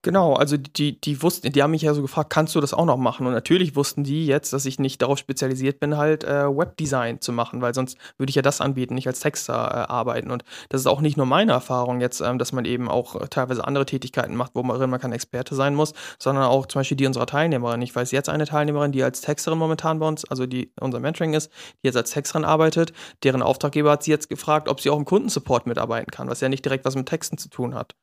Genau, 0.06 0.35
also 0.35 0.56
die, 0.56 1.00
die 1.00 1.20
wussten, 1.20 1.50
die 1.50 1.61
haben 1.64 1.73
mich 1.73 1.82
ja 1.82 1.93
so 1.93 2.00
gefragt, 2.00 2.31
kannst 2.31 2.55
du 2.55 2.61
das 2.61 2.73
auch 2.73 2.85
noch 2.85 2.97
machen? 2.97 3.26
Und 3.26 3.32
natürlich 3.32 3.75
wussten 3.75 4.05
die 4.05 4.25
jetzt, 4.25 4.53
dass 4.53 4.64
ich 4.64 4.79
nicht 4.79 5.03
darauf 5.03 5.19
spezialisiert 5.19 5.81
bin, 5.81 5.97
halt 5.97 6.23
äh, 6.23 6.47
Webdesign 6.47 7.20
zu 7.20 7.32
machen, 7.32 7.61
weil 7.61 7.75
sonst 7.75 7.99
würde 8.17 8.31
ich 8.31 8.37
ja 8.37 8.43
das 8.43 8.61
anbieten, 8.61 8.94
nicht 8.94 9.08
als 9.08 9.19
Texter 9.19 9.55
äh, 9.55 9.93
arbeiten. 9.93 10.31
Und 10.31 10.44
das 10.69 10.81
ist 10.81 10.87
auch 10.87 11.00
nicht 11.00 11.17
nur 11.17 11.26
meine 11.26 11.50
Erfahrung 11.50 12.00
jetzt, 12.00 12.20
ähm, 12.20 12.38
dass 12.38 12.53
man 12.53 12.67
eben 12.67 12.88
auch 12.88 13.20
äh, 13.20 13.26
teilweise 13.26 13.67
andere 13.67 13.85
Tätigkeiten 13.85 14.37
macht, 14.37 14.53
wo 14.55 14.62
man, 14.62 14.79
man 14.88 15.00
kein 15.00 15.11
Experte 15.11 15.56
sein 15.56 15.75
muss, 15.75 15.93
sondern 16.20 16.44
auch 16.44 16.67
zum 16.67 16.79
Beispiel 16.79 16.97
die 16.97 17.06
unserer 17.06 17.26
Teilnehmerin. 17.26 17.82
Ich 17.82 17.97
weiß 17.97 18.12
jetzt 18.12 18.29
eine 18.29 18.47
Teilnehmerin, 18.47 18.93
die 18.93 19.02
als 19.02 19.23
Texterin 19.23 19.59
momentan 19.59 19.99
bei 19.99 20.06
uns, 20.06 20.25
also 20.26 20.47
die 20.47 20.70
unser 20.81 21.00
Mentoring 21.00 21.35
ist, 21.35 21.50
die 21.82 21.88
jetzt 21.88 21.97
als 21.97 22.12
Texterin 22.12 22.44
arbeitet, 22.44 22.93
deren 23.25 23.43
Auftraggeber 23.43 23.91
hat 23.91 24.05
sie 24.05 24.12
jetzt 24.12 24.29
gefragt, 24.29 24.69
ob 24.69 24.81
sie 24.81 24.88
auch 24.88 24.99
im 24.99 25.05
Kundensupport 25.05 25.67
mitarbeiten 25.67 26.12
kann, 26.12 26.29
was 26.29 26.41
ja 26.41 26.49
nicht 26.49 26.64
direkt 26.64 26.85
was 26.85 26.94
mit 26.94 27.09
Texten 27.09 27.38
zu 27.38 27.49
tun 27.49 27.75
hat. 27.75 27.97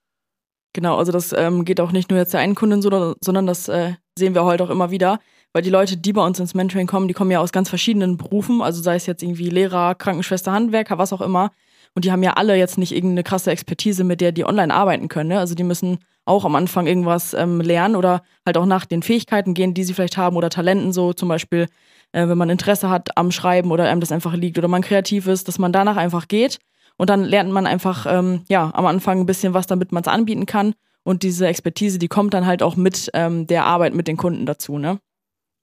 Genau, 0.74 0.98
also 0.98 1.12
das 1.12 1.34
ähm, 1.34 1.66
geht 1.66 1.80
auch 1.80 1.92
nicht 1.92 2.10
nur 2.10 2.20
jetzt 2.20 2.34
der 2.34 2.42
einen 2.42 2.56
Kundin 2.56 2.82
so, 2.82 3.16
sondern 3.22 3.46
das 3.46 3.70
äh, 3.70 3.94
sehen 4.18 4.34
wir 4.34 4.44
heute 4.44 4.64
auch 4.64 4.72
immer 4.72 4.90
wieder, 4.90 5.20
weil 5.54 5.62
die 5.62 5.70
Leute, 5.70 5.98
die 5.98 6.14
bei 6.14 6.26
uns 6.26 6.40
ins 6.40 6.56
Mentoring 6.56 6.88
kommen, 6.88 7.08
die 7.08 7.14
kommen 7.14 7.30
ja 7.30 7.40
aus 7.40 7.52
ganz 7.52 7.70
verschiedenen 7.70 8.18
Berufen, 8.18 8.62
also 8.62 8.82
sei 8.82 8.96
es 8.96 9.06
jetzt 9.06 9.22
irgendwie 9.22 9.50
Lehrer, 9.50 9.94
Krankenschwester, 9.94 10.52
Handwerker, 10.52 10.98
was 10.98 11.14
auch 11.14 11.22
immer. 11.22 11.52
Und 11.94 12.06
die 12.06 12.12
haben 12.12 12.24
ja 12.24 12.34
alle 12.34 12.56
jetzt 12.56 12.80
nicht 12.80 12.92
irgendeine 12.92 13.24
krasse 13.24 13.52
Expertise, 13.52 14.04
mit 14.04 14.20
der 14.20 14.32
die 14.32 14.46
online 14.46 14.74
arbeiten 14.74 15.10
können. 15.10 15.30
Ne? 15.30 15.40
Also 15.40 15.54
die 15.54 15.64
müssen 15.64 16.00
auch 16.26 16.44
am 16.44 16.56
Anfang 16.56 16.88
irgendwas 16.88 17.36
ähm, 17.36 17.62
lernen 17.62 17.96
oder 17.96 18.24
halt 18.44 18.58
auch 18.58 18.66
nach 18.66 18.86
den 18.86 19.04
Fähigkeiten 19.04 19.54
gehen, 19.54 19.76
die 19.76 19.84
sie 19.84 19.94
vielleicht 19.94 20.18
haben 20.18 20.38
oder 20.38 20.50
Talenten, 20.50 20.92
so 20.92 21.14
zum 21.14 21.30
Beispiel, 21.30 21.68
äh, 22.14 22.28
wenn 22.28 22.38
man 22.38 22.50
Interesse 22.50 22.90
hat 22.90 23.16
am 23.16 23.30
Schreiben 23.30 23.72
oder 23.72 23.88
einem 23.88 24.02
das 24.02 24.12
einfach 24.12 24.34
liegt 24.34 24.58
oder 24.58 24.68
man 24.68 24.82
kreativ 24.82 25.28
ist, 25.28 25.48
dass 25.48 25.60
man 25.60 25.72
danach 25.72 25.98
einfach 25.98 26.28
geht 26.28 26.58
und 26.98 27.10
dann 27.10 27.24
lernt 27.24 27.52
man 27.52 27.66
einfach, 27.66 28.06
ähm, 28.08 28.42
ja, 28.50 28.72
am 28.74 28.86
Anfang 28.86 29.20
ein 29.20 29.26
bisschen 29.26 29.54
was, 29.54 29.68
damit 29.68 29.92
man 29.92 30.04
es 30.04 30.08
anbieten 30.08 30.46
kann. 30.46 30.74
Und 31.04 31.24
diese 31.24 31.48
Expertise, 31.48 32.00
die 32.00 32.08
kommt 32.08 32.34
dann 32.34 32.46
halt 32.46 32.64
auch 32.64 32.76
mit 32.76 33.10
ähm, 33.14 33.46
der 33.48 33.66
Arbeit 33.66 33.94
mit 33.94 34.08
den 34.08 34.18
Kunden 34.18 34.46
dazu, 34.46 34.78
ne? 34.78 35.00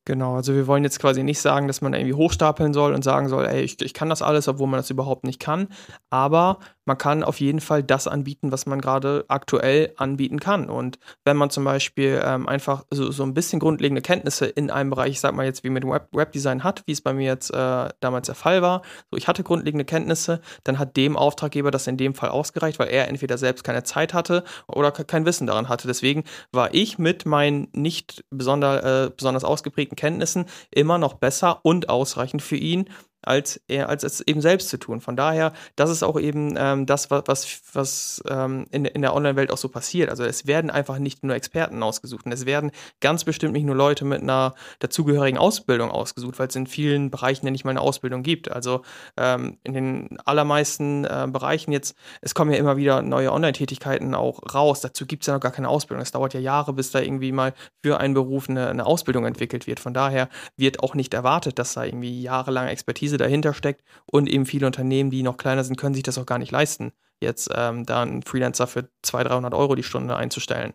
Genau, 0.06 0.34
also 0.34 0.54
wir 0.54 0.66
wollen 0.66 0.82
jetzt 0.82 0.98
quasi 0.98 1.22
nicht 1.22 1.40
sagen, 1.40 1.66
dass 1.66 1.82
man 1.82 1.92
irgendwie 1.92 2.14
hochstapeln 2.14 2.72
soll 2.72 2.94
und 2.94 3.04
sagen 3.04 3.28
soll, 3.28 3.46
ey, 3.46 3.62
ich, 3.62 3.80
ich 3.82 3.92
kann 3.92 4.08
das 4.08 4.22
alles, 4.22 4.48
obwohl 4.48 4.66
man 4.66 4.78
das 4.78 4.90
überhaupt 4.90 5.24
nicht 5.24 5.40
kann. 5.40 5.68
Aber 6.08 6.58
man 6.90 6.98
kann 6.98 7.22
auf 7.22 7.38
jeden 7.38 7.60
Fall 7.60 7.84
das 7.84 8.08
anbieten, 8.08 8.50
was 8.50 8.66
man 8.66 8.80
gerade 8.80 9.24
aktuell 9.28 9.92
anbieten 9.96 10.40
kann. 10.40 10.68
Und 10.68 10.98
wenn 11.24 11.36
man 11.36 11.48
zum 11.48 11.62
Beispiel 11.62 12.20
ähm, 12.24 12.48
einfach 12.48 12.84
so, 12.90 13.12
so 13.12 13.22
ein 13.22 13.32
bisschen 13.32 13.60
grundlegende 13.60 14.02
Kenntnisse 14.02 14.46
in 14.46 14.72
einem 14.72 14.90
Bereich, 14.90 15.12
ich 15.12 15.20
sag 15.20 15.32
mal 15.36 15.46
jetzt 15.46 15.62
wie 15.62 15.70
mit 15.70 15.84
Web 15.84 16.08
Webdesign 16.10 16.64
hat, 16.64 16.82
wie 16.86 16.92
es 16.92 17.00
bei 17.00 17.12
mir 17.12 17.26
jetzt 17.26 17.50
äh, 17.50 17.88
damals 18.00 18.26
der 18.26 18.34
Fall 18.34 18.60
war, 18.60 18.82
so 19.08 19.16
ich 19.16 19.28
hatte 19.28 19.44
grundlegende 19.44 19.84
Kenntnisse, 19.84 20.40
dann 20.64 20.80
hat 20.80 20.96
dem 20.96 21.16
Auftraggeber 21.16 21.70
das 21.70 21.86
in 21.86 21.96
dem 21.96 22.12
Fall 22.12 22.30
ausgereicht, 22.30 22.80
weil 22.80 22.88
er 22.88 23.06
entweder 23.06 23.38
selbst 23.38 23.62
keine 23.62 23.84
Zeit 23.84 24.12
hatte 24.12 24.42
oder 24.66 24.90
kein 24.90 25.24
Wissen 25.24 25.46
daran 25.46 25.68
hatte. 25.68 25.86
Deswegen 25.86 26.24
war 26.50 26.74
ich 26.74 26.98
mit 26.98 27.24
meinen 27.24 27.68
nicht 27.72 28.24
besonder, 28.30 29.04
äh, 29.04 29.10
besonders 29.10 29.44
ausgeprägten 29.44 29.94
Kenntnissen 29.94 30.46
immer 30.72 30.98
noch 30.98 31.14
besser 31.14 31.60
und 31.62 31.88
ausreichend 31.88 32.42
für 32.42 32.56
ihn, 32.56 32.86
als 33.22 33.60
er 33.68 33.88
als 33.88 34.04
es 34.04 34.20
eben 34.20 34.40
selbst 34.40 34.68
zu 34.68 34.78
tun. 34.78 35.00
Von 35.00 35.16
daher, 35.16 35.52
das 35.76 35.90
ist 35.90 36.02
auch 36.02 36.18
eben 36.18 36.54
ähm, 36.56 36.86
das, 36.86 37.10
was, 37.10 37.24
was, 37.26 37.60
was 37.72 38.22
ähm, 38.28 38.66
in, 38.70 38.84
in 38.84 39.02
der 39.02 39.14
Online-Welt 39.14 39.52
auch 39.52 39.58
so 39.58 39.68
passiert. 39.68 40.10
Also 40.10 40.24
es 40.24 40.46
werden 40.46 40.70
einfach 40.70 40.98
nicht 40.98 41.22
nur 41.22 41.34
Experten 41.34 41.82
ausgesucht 41.82 42.26
es 42.32 42.46
werden 42.46 42.70
ganz 43.00 43.24
bestimmt 43.24 43.52
nicht 43.52 43.64
nur 43.64 43.74
Leute 43.74 44.04
mit 44.04 44.22
einer 44.22 44.54
dazugehörigen 44.78 45.38
Ausbildung 45.38 45.90
ausgesucht, 45.90 46.38
weil 46.38 46.48
es 46.48 46.56
in 46.56 46.66
vielen 46.66 47.10
Bereichen 47.10 47.46
ja 47.46 47.52
nicht 47.52 47.64
mal 47.64 47.70
eine 47.70 47.80
Ausbildung 47.80 48.22
gibt. 48.22 48.50
Also 48.50 48.82
ähm, 49.16 49.58
in 49.64 49.74
den 49.74 50.18
allermeisten 50.24 51.04
äh, 51.04 51.26
Bereichen 51.30 51.72
jetzt, 51.72 51.96
es 52.20 52.34
kommen 52.34 52.52
ja 52.52 52.58
immer 52.58 52.76
wieder 52.76 53.02
neue 53.02 53.32
Online-Tätigkeiten 53.32 54.14
auch 54.14 54.54
raus. 54.54 54.80
Dazu 54.80 55.06
gibt 55.06 55.22
es 55.22 55.26
ja 55.26 55.34
noch 55.34 55.40
gar 55.40 55.52
keine 55.52 55.68
Ausbildung. 55.68 56.02
Es 56.02 56.12
dauert 56.12 56.34
ja 56.34 56.40
Jahre, 56.40 56.72
bis 56.72 56.90
da 56.90 57.00
irgendwie 57.00 57.32
mal 57.32 57.54
für 57.82 57.98
einen 57.98 58.14
Beruf 58.14 58.48
eine, 58.48 58.68
eine 58.68 58.86
Ausbildung 58.86 59.26
entwickelt 59.26 59.66
wird. 59.66 59.80
Von 59.80 59.94
daher 59.94 60.28
wird 60.56 60.82
auch 60.82 60.94
nicht 60.94 61.14
erwartet, 61.14 61.58
dass 61.58 61.74
da 61.74 61.84
irgendwie 61.84 62.22
jahrelange 62.22 62.70
Expertise 62.70 63.09
Expertise 63.10 63.16
dahinter 63.18 63.54
steckt 63.54 63.82
und 64.06 64.28
eben 64.28 64.46
viele 64.46 64.66
Unternehmen, 64.66 65.10
die 65.10 65.22
noch 65.22 65.36
kleiner 65.36 65.64
sind, 65.64 65.76
können 65.76 65.94
sich 65.94 66.02
das 66.02 66.18
auch 66.18 66.26
gar 66.26 66.38
nicht 66.38 66.52
leisten, 66.52 66.92
jetzt 67.20 67.50
ähm, 67.54 67.84
da 67.84 68.02
einen 68.02 68.22
Freelancer 68.22 68.66
für 68.66 68.88
200, 69.02 69.32
300 69.32 69.54
Euro 69.54 69.74
die 69.74 69.82
Stunde 69.82 70.16
einzustellen. 70.16 70.72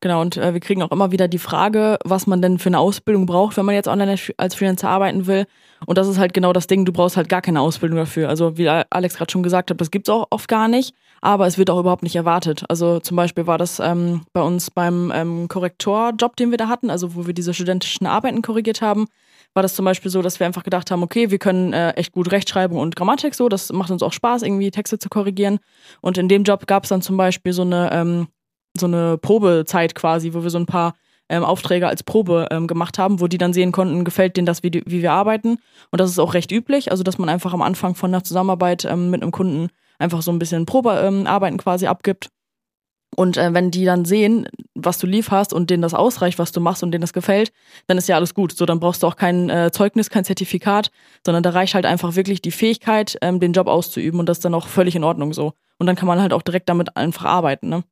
Genau, 0.00 0.20
und 0.20 0.36
äh, 0.36 0.52
wir 0.52 0.60
kriegen 0.60 0.82
auch 0.82 0.92
immer 0.92 1.10
wieder 1.10 1.26
die 1.26 1.40
Frage, 1.40 1.98
was 2.04 2.28
man 2.28 2.40
denn 2.40 2.58
für 2.60 2.68
eine 2.68 2.78
Ausbildung 2.78 3.26
braucht, 3.26 3.56
wenn 3.56 3.64
man 3.64 3.74
jetzt 3.74 3.88
online 3.88 4.16
als 4.36 4.54
Freelancer 4.54 4.88
arbeiten 4.88 5.26
will. 5.26 5.46
Und 5.86 5.98
das 5.98 6.06
ist 6.06 6.18
halt 6.18 6.34
genau 6.34 6.52
das 6.52 6.68
Ding, 6.68 6.84
du 6.84 6.92
brauchst 6.92 7.16
halt 7.16 7.28
gar 7.28 7.42
keine 7.42 7.60
Ausbildung 7.60 7.98
dafür. 7.98 8.28
Also 8.28 8.56
wie 8.56 8.68
Alex 8.68 9.16
gerade 9.16 9.32
schon 9.32 9.42
gesagt 9.42 9.70
hat, 9.70 9.80
das 9.80 9.90
gibt 9.90 10.08
es 10.08 10.14
auch 10.14 10.28
oft 10.30 10.46
gar 10.48 10.68
nicht. 10.68 10.94
aber 11.20 11.48
es 11.48 11.58
wird 11.58 11.68
auch 11.68 11.80
überhaupt 11.80 12.04
nicht 12.04 12.14
erwartet. 12.14 12.64
Also 12.68 13.00
zum 13.00 13.16
Beispiel 13.16 13.48
war 13.48 13.58
das 13.58 13.80
ähm, 13.80 14.22
bei 14.32 14.40
uns 14.40 14.70
beim 14.70 15.10
ähm, 15.12 15.48
Korrektorjob, 15.48 16.36
den 16.36 16.52
wir 16.52 16.58
da 16.58 16.68
hatten, 16.68 16.90
also 16.90 17.16
wo 17.16 17.26
wir 17.26 17.34
diese 17.34 17.52
studentischen 17.52 18.06
Arbeiten 18.06 18.40
korrigiert 18.40 18.82
haben, 18.82 19.08
war 19.54 19.62
das 19.62 19.74
zum 19.74 19.84
Beispiel 19.84 20.10
so, 20.10 20.22
dass 20.22 20.38
wir 20.38 20.46
einfach 20.46 20.62
gedacht 20.62 20.90
haben, 20.90 21.02
okay, 21.02 21.30
wir 21.30 21.38
können 21.38 21.72
äh, 21.72 21.90
echt 21.92 22.12
gut 22.12 22.30
Rechtschreibung 22.30 22.78
und 22.78 22.96
Grammatik 22.96 23.34
so, 23.34 23.48
das 23.48 23.72
macht 23.72 23.90
uns 23.90 24.02
auch 24.02 24.12
Spaß, 24.12 24.42
irgendwie 24.42 24.70
Texte 24.70 24.98
zu 24.98 25.08
korrigieren. 25.08 25.58
Und 26.00 26.18
in 26.18 26.28
dem 26.28 26.44
Job 26.44 26.66
gab 26.66 26.84
es 26.84 26.90
dann 26.90 27.02
zum 27.02 27.16
Beispiel 27.16 27.52
so 27.52 27.62
eine, 27.62 27.90
ähm, 27.92 28.28
so 28.78 28.86
eine 28.86 29.18
Probezeit 29.18 29.94
quasi, 29.94 30.34
wo 30.34 30.42
wir 30.42 30.50
so 30.50 30.58
ein 30.58 30.66
paar 30.66 30.94
ähm, 31.28 31.44
Aufträge 31.44 31.88
als 31.88 32.02
Probe 32.02 32.48
ähm, 32.50 32.66
gemacht 32.66 32.98
haben, 32.98 33.20
wo 33.20 33.26
die 33.26 33.38
dann 33.38 33.52
sehen 33.52 33.72
konnten, 33.72 34.04
gefällt 34.04 34.36
denen 34.36 34.46
das, 34.46 34.62
wie, 34.62 34.70
die, 34.70 34.82
wie 34.86 35.02
wir 35.02 35.12
arbeiten. 35.12 35.58
Und 35.90 36.00
das 36.00 36.10
ist 36.10 36.18
auch 36.18 36.34
recht 36.34 36.52
üblich, 36.52 36.90
also 36.90 37.02
dass 37.02 37.18
man 37.18 37.28
einfach 37.28 37.52
am 37.52 37.62
Anfang 37.62 37.94
von 37.94 38.12
der 38.12 38.24
Zusammenarbeit 38.24 38.84
ähm, 38.84 39.10
mit 39.10 39.22
einem 39.22 39.32
Kunden 39.32 39.68
einfach 39.98 40.22
so 40.22 40.30
ein 40.30 40.38
bisschen 40.38 40.66
Probearbeiten 40.66 41.54
ähm, 41.54 41.58
quasi 41.58 41.86
abgibt. 41.86 42.28
Und 43.16 43.36
äh, 43.36 43.52
wenn 43.52 43.70
die 43.70 43.84
dann 43.84 44.04
sehen, 44.04 44.48
was 44.74 44.98
du 44.98 45.06
lieferst 45.06 45.52
und 45.52 45.70
denen 45.70 45.82
das 45.82 45.94
ausreicht, 45.94 46.38
was 46.38 46.52
du 46.52 46.60
machst 46.60 46.82
und 46.82 46.92
denen 46.92 47.00
das 47.00 47.12
gefällt, 47.12 47.52
dann 47.86 47.98
ist 47.98 48.08
ja 48.08 48.16
alles 48.16 48.34
gut. 48.34 48.56
So, 48.56 48.64
dann 48.66 48.80
brauchst 48.80 49.02
du 49.02 49.06
auch 49.06 49.16
kein 49.16 49.50
äh, 49.50 49.70
Zeugnis, 49.72 50.10
kein 50.10 50.24
Zertifikat, 50.24 50.90
sondern 51.24 51.42
da 51.42 51.50
reicht 51.50 51.74
halt 51.74 51.86
einfach 51.86 52.16
wirklich 52.16 52.42
die 52.42 52.50
Fähigkeit, 52.52 53.18
ähm, 53.22 53.40
den 53.40 53.52
Job 53.52 53.66
auszuüben 53.66 54.20
und 54.20 54.28
das 54.28 54.38
ist 54.38 54.44
dann 54.44 54.54
auch 54.54 54.68
völlig 54.68 54.94
in 54.94 55.04
Ordnung 55.04 55.32
so. 55.32 55.54
Und 55.78 55.86
dann 55.86 55.96
kann 55.96 56.06
man 56.06 56.20
halt 56.20 56.32
auch 56.32 56.42
direkt 56.42 56.68
damit 56.68 56.96
einfach 56.96 57.24
arbeiten, 57.24 57.68
ne? 57.68 57.84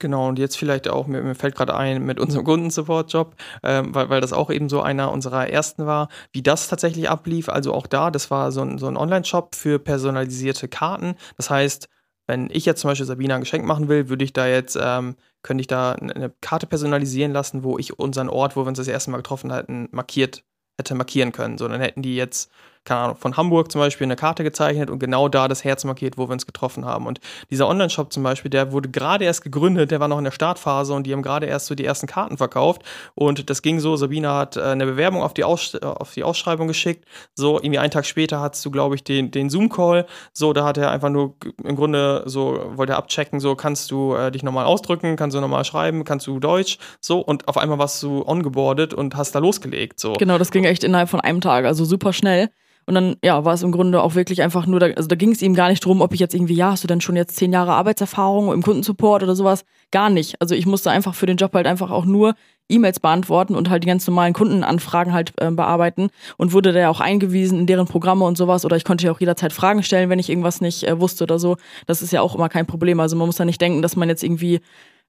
Genau, 0.00 0.28
und 0.28 0.38
jetzt 0.38 0.56
vielleicht 0.56 0.86
auch, 0.86 1.08
mir, 1.08 1.22
mir 1.22 1.34
fällt 1.34 1.56
gerade 1.56 1.76
ein, 1.76 2.04
mit 2.04 2.20
unserem 2.20 2.44
Kundensupport-Job, 2.44 3.34
ähm, 3.64 3.92
weil, 3.96 4.08
weil 4.08 4.20
das 4.20 4.32
auch 4.32 4.48
eben 4.48 4.68
so 4.68 4.80
einer 4.80 5.10
unserer 5.10 5.48
ersten 5.48 5.86
war, 5.86 6.08
wie 6.30 6.42
das 6.42 6.68
tatsächlich 6.68 7.10
ablief. 7.10 7.48
Also 7.48 7.74
auch 7.74 7.88
da, 7.88 8.12
das 8.12 8.30
war 8.30 8.52
so 8.52 8.60
ein, 8.60 8.78
so 8.78 8.86
ein 8.86 8.96
Online-Shop 8.96 9.56
für 9.56 9.80
personalisierte 9.80 10.68
Karten. 10.68 11.16
Das 11.36 11.50
heißt, 11.50 11.88
wenn 12.28 12.48
ich 12.52 12.66
jetzt 12.66 12.82
zum 12.82 12.90
Beispiel 12.90 13.06
Sabina 13.06 13.34
ein 13.34 13.40
Geschenk 13.40 13.64
machen 13.64 13.88
will, 13.88 14.08
würde 14.08 14.24
ich 14.24 14.32
da 14.32 14.46
jetzt, 14.46 14.78
ähm, 14.80 15.16
könnte 15.42 15.62
ich 15.62 15.66
da 15.66 15.92
eine 15.92 16.30
Karte 16.40 16.66
personalisieren 16.66 17.32
lassen, 17.32 17.64
wo 17.64 17.78
ich 17.78 17.98
unseren 17.98 18.28
Ort, 18.28 18.54
wo 18.54 18.64
wir 18.64 18.68
uns 18.68 18.78
das 18.78 18.86
erste 18.86 19.10
Mal 19.10 19.16
getroffen 19.16 19.50
hatten, 19.50 19.88
markiert 19.90 20.44
hätte 20.78 20.94
markieren 20.94 21.32
können. 21.32 21.58
So, 21.58 21.66
dann 21.66 21.80
hätten 21.80 22.02
die 22.02 22.14
jetzt 22.14 22.52
keine 22.88 23.00
Ahnung, 23.00 23.16
von 23.16 23.36
Hamburg 23.36 23.70
zum 23.70 23.80
Beispiel 23.80 24.06
eine 24.06 24.16
Karte 24.16 24.42
gezeichnet 24.42 24.88
und 24.88 24.98
genau 24.98 25.28
da 25.28 25.46
das 25.46 25.62
Herz 25.62 25.84
markiert, 25.84 26.16
wo 26.16 26.26
wir 26.28 26.32
uns 26.32 26.46
getroffen 26.46 26.86
haben. 26.86 27.06
Und 27.06 27.20
dieser 27.50 27.68
Online-Shop 27.68 28.10
zum 28.12 28.22
Beispiel, 28.22 28.50
der 28.50 28.72
wurde 28.72 28.88
gerade 28.88 29.26
erst 29.26 29.42
gegründet, 29.42 29.90
der 29.90 30.00
war 30.00 30.08
noch 30.08 30.16
in 30.16 30.24
der 30.24 30.30
Startphase 30.30 30.94
und 30.94 31.06
die 31.06 31.12
haben 31.12 31.20
gerade 31.20 31.44
erst 31.44 31.66
so 31.66 31.74
die 31.74 31.84
ersten 31.84 32.06
Karten 32.06 32.38
verkauft. 32.38 32.82
Und 33.14 33.50
das 33.50 33.60
ging 33.60 33.78
so, 33.78 33.96
Sabina 33.96 34.38
hat 34.38 34.56
äh, 34.56 34.62
eine 34.62 34.86
Bewerbung 34.86 35.22
auf 35.22 35.34
die, 35.34 35.44
Aus 35.44 35.74
auf 35.74 36.14
die 36.14 36.24
Ausschreibung 36.24 36.66
geschickt. 36.66 37.04
So, 37.34 37.58
irgendwie 37.58 37.78
einen 37.78 37.90
Tag 37.90 38.06
später 38.06 38.40
hattest 38.40 38.64
du, 38.64 38.70
glaube 38.70 38.94
ich, 38.94 39.04
den, 39.04 39.30
den 39.30 39.50
Zoom-Call. 39.50 40.06
So, 40.32 40.54
da 40.54 40.64
hat 40.64 40.78
er 40.78 40.90
einfach 40.90 41.10
nur 41.10 41.34
im 41.62 41.76
Grunde 41.76 42.22
so, 42.24 42.72
wollte 42.74 42.94
er 42.94 42.98
abchecken, 42.98 43.38
so, 43.38 43.54
kannst 43.54 43.90
du 43.90 44.14
äh, 44.14 44.30
dich 44.30 44.42
nochmal 44.42 44.64
ausdrücken, 44.64 45.16
kannst 45.16 45.36
du 45.36 45.42
nochmal 45.42 45.64
schreiben, 45.64 46.04
kannst 46.04 46.26
du 46.26 46.40
Deutsch, 46.40 46.78
so, 47.00 47.20
und 47.20 47.48
auf 47.48 47.58
einmal 47.58 47.78
warst 47.78 48.02
du 48.02 48.26
ongeboardet 48.26 48.94
und 48.94 49.14
hast 49.14 49.34
da 49.34 49.40
losgelegt. 49.40 50.00
So. 50.00 50.14
Genau, 50.14 50.38
das 50.38 50.50
ging 50.50 50.64
echt 50.64 50.84
innerhalb 50.84 51.10
von 51.10 51.20
einem 51.20 51.42
Tag, 51.42 51.66
also 51.66 51.84
super 51.84 52.14
schnell. 52.14 52.48
Und 52.88 52.94
dann, 52.94 53.16
ja, 53.22 53.44
war 53.44 53.52
es 53.52 53.62
im 53.62 53.70
Grunde 53.70 54.02
auch 54.02 54.14
wirklich 54.14 54.40
einfach 54.40 54.66
nur, 54.66 54.80
da, 54.80 54.86
also 54.86 55.08
da 55.08 55.14
ging 55.14 55.32
es 55.32 55.42
ihm 55.42 55.52
gar 55.52 55.68
nicht 55.68 55.84
drum, 55.84 56.00
ob 56.00 56.14
ich 56.14 56.20
jetzt 56.20 56.34
irgendwie, 56.34 56.54
ja, 56.54 56.70
hast 56.70 56.84
du 56.84 56.88
denn 56.88 57.02
schon 57.02 57.16
jetzt 57.16 57.36
zehn 57.36 57.52
Jahre 57.52 57.72
Arbeitserfahrung 57.72 58.50
im 58.50 58.62
Kundensupport 58.62 59.22
oder 59.22 59.36
sowas? 59.36 59.66
Gar 59.90 60.08
nicht. 60.08 60.40
Also 60.40 60.54
ich 60.54 60.64
musste 60.64 60.90
einfach 60.90 61.14
für 61.14 61.26
den 61.26 61.36
Job 61.36 61.52
halt 61.52 61.66
einfach 61.66 61.90
auch 61.90 62.06
nur 62.06 62.32
E-Mails 62.70 62.98
beantworten 63.00 63.54
und 63.56 63.68
halt 63.68 63.82
die 63.82 63.88
ganz 63.88 64.06
normalen 64.06 64.32
Kundenanfragen 64.32 65.12
halt 65.12 65.34
äh, 65.36 65.50
bearbeiten 65.50 66.08
und 66.38 66.54
wurde 66.54 66.72
da 66.72 66.80
ja 66.80 66.88
auch 66.88 67.00
eingewiesen 67.00 67.58
in 67.58 67.66
deren 67.66 67.86
Programme 67.86 68.24
und 68.24 68.38
sowas 68.38 68.64
oder 68.64 68.76
ich 68.76 68.84
konnte 68.84 69.04
ja 69.04 69.12
auch 69.12 69.20
jederzeit 69.20 69.52
Fragen 69.52 69.82
stellen, 69.82 70.08
wenn 70.08 70.18
ich 70.18 70.30
irgendwas 70.30 70.62
nicht 70.62 70.84
äh, 70.84 70.98
wusste 70.98 71.24
oder 71.24 71.38
so. 71.38 71.58
Das 71.86 72.00
ist 72.00 72.14
ja 72.14 72.22
auch 72.22 72.34
immer 72.34 72.48
kein 72.48 72.64
Problem. 72.64 73.00
Also 73.00 73.16
man 73.16 73.26
muss 73.26 73.36
ja 73.36 73.44
nicht 73.44 73.60
denken, 73.60 73.82
dass 73.82 73.96
man 73.96 74.08
jetzt 74.08 74.24
irgendwie 74.24 74.60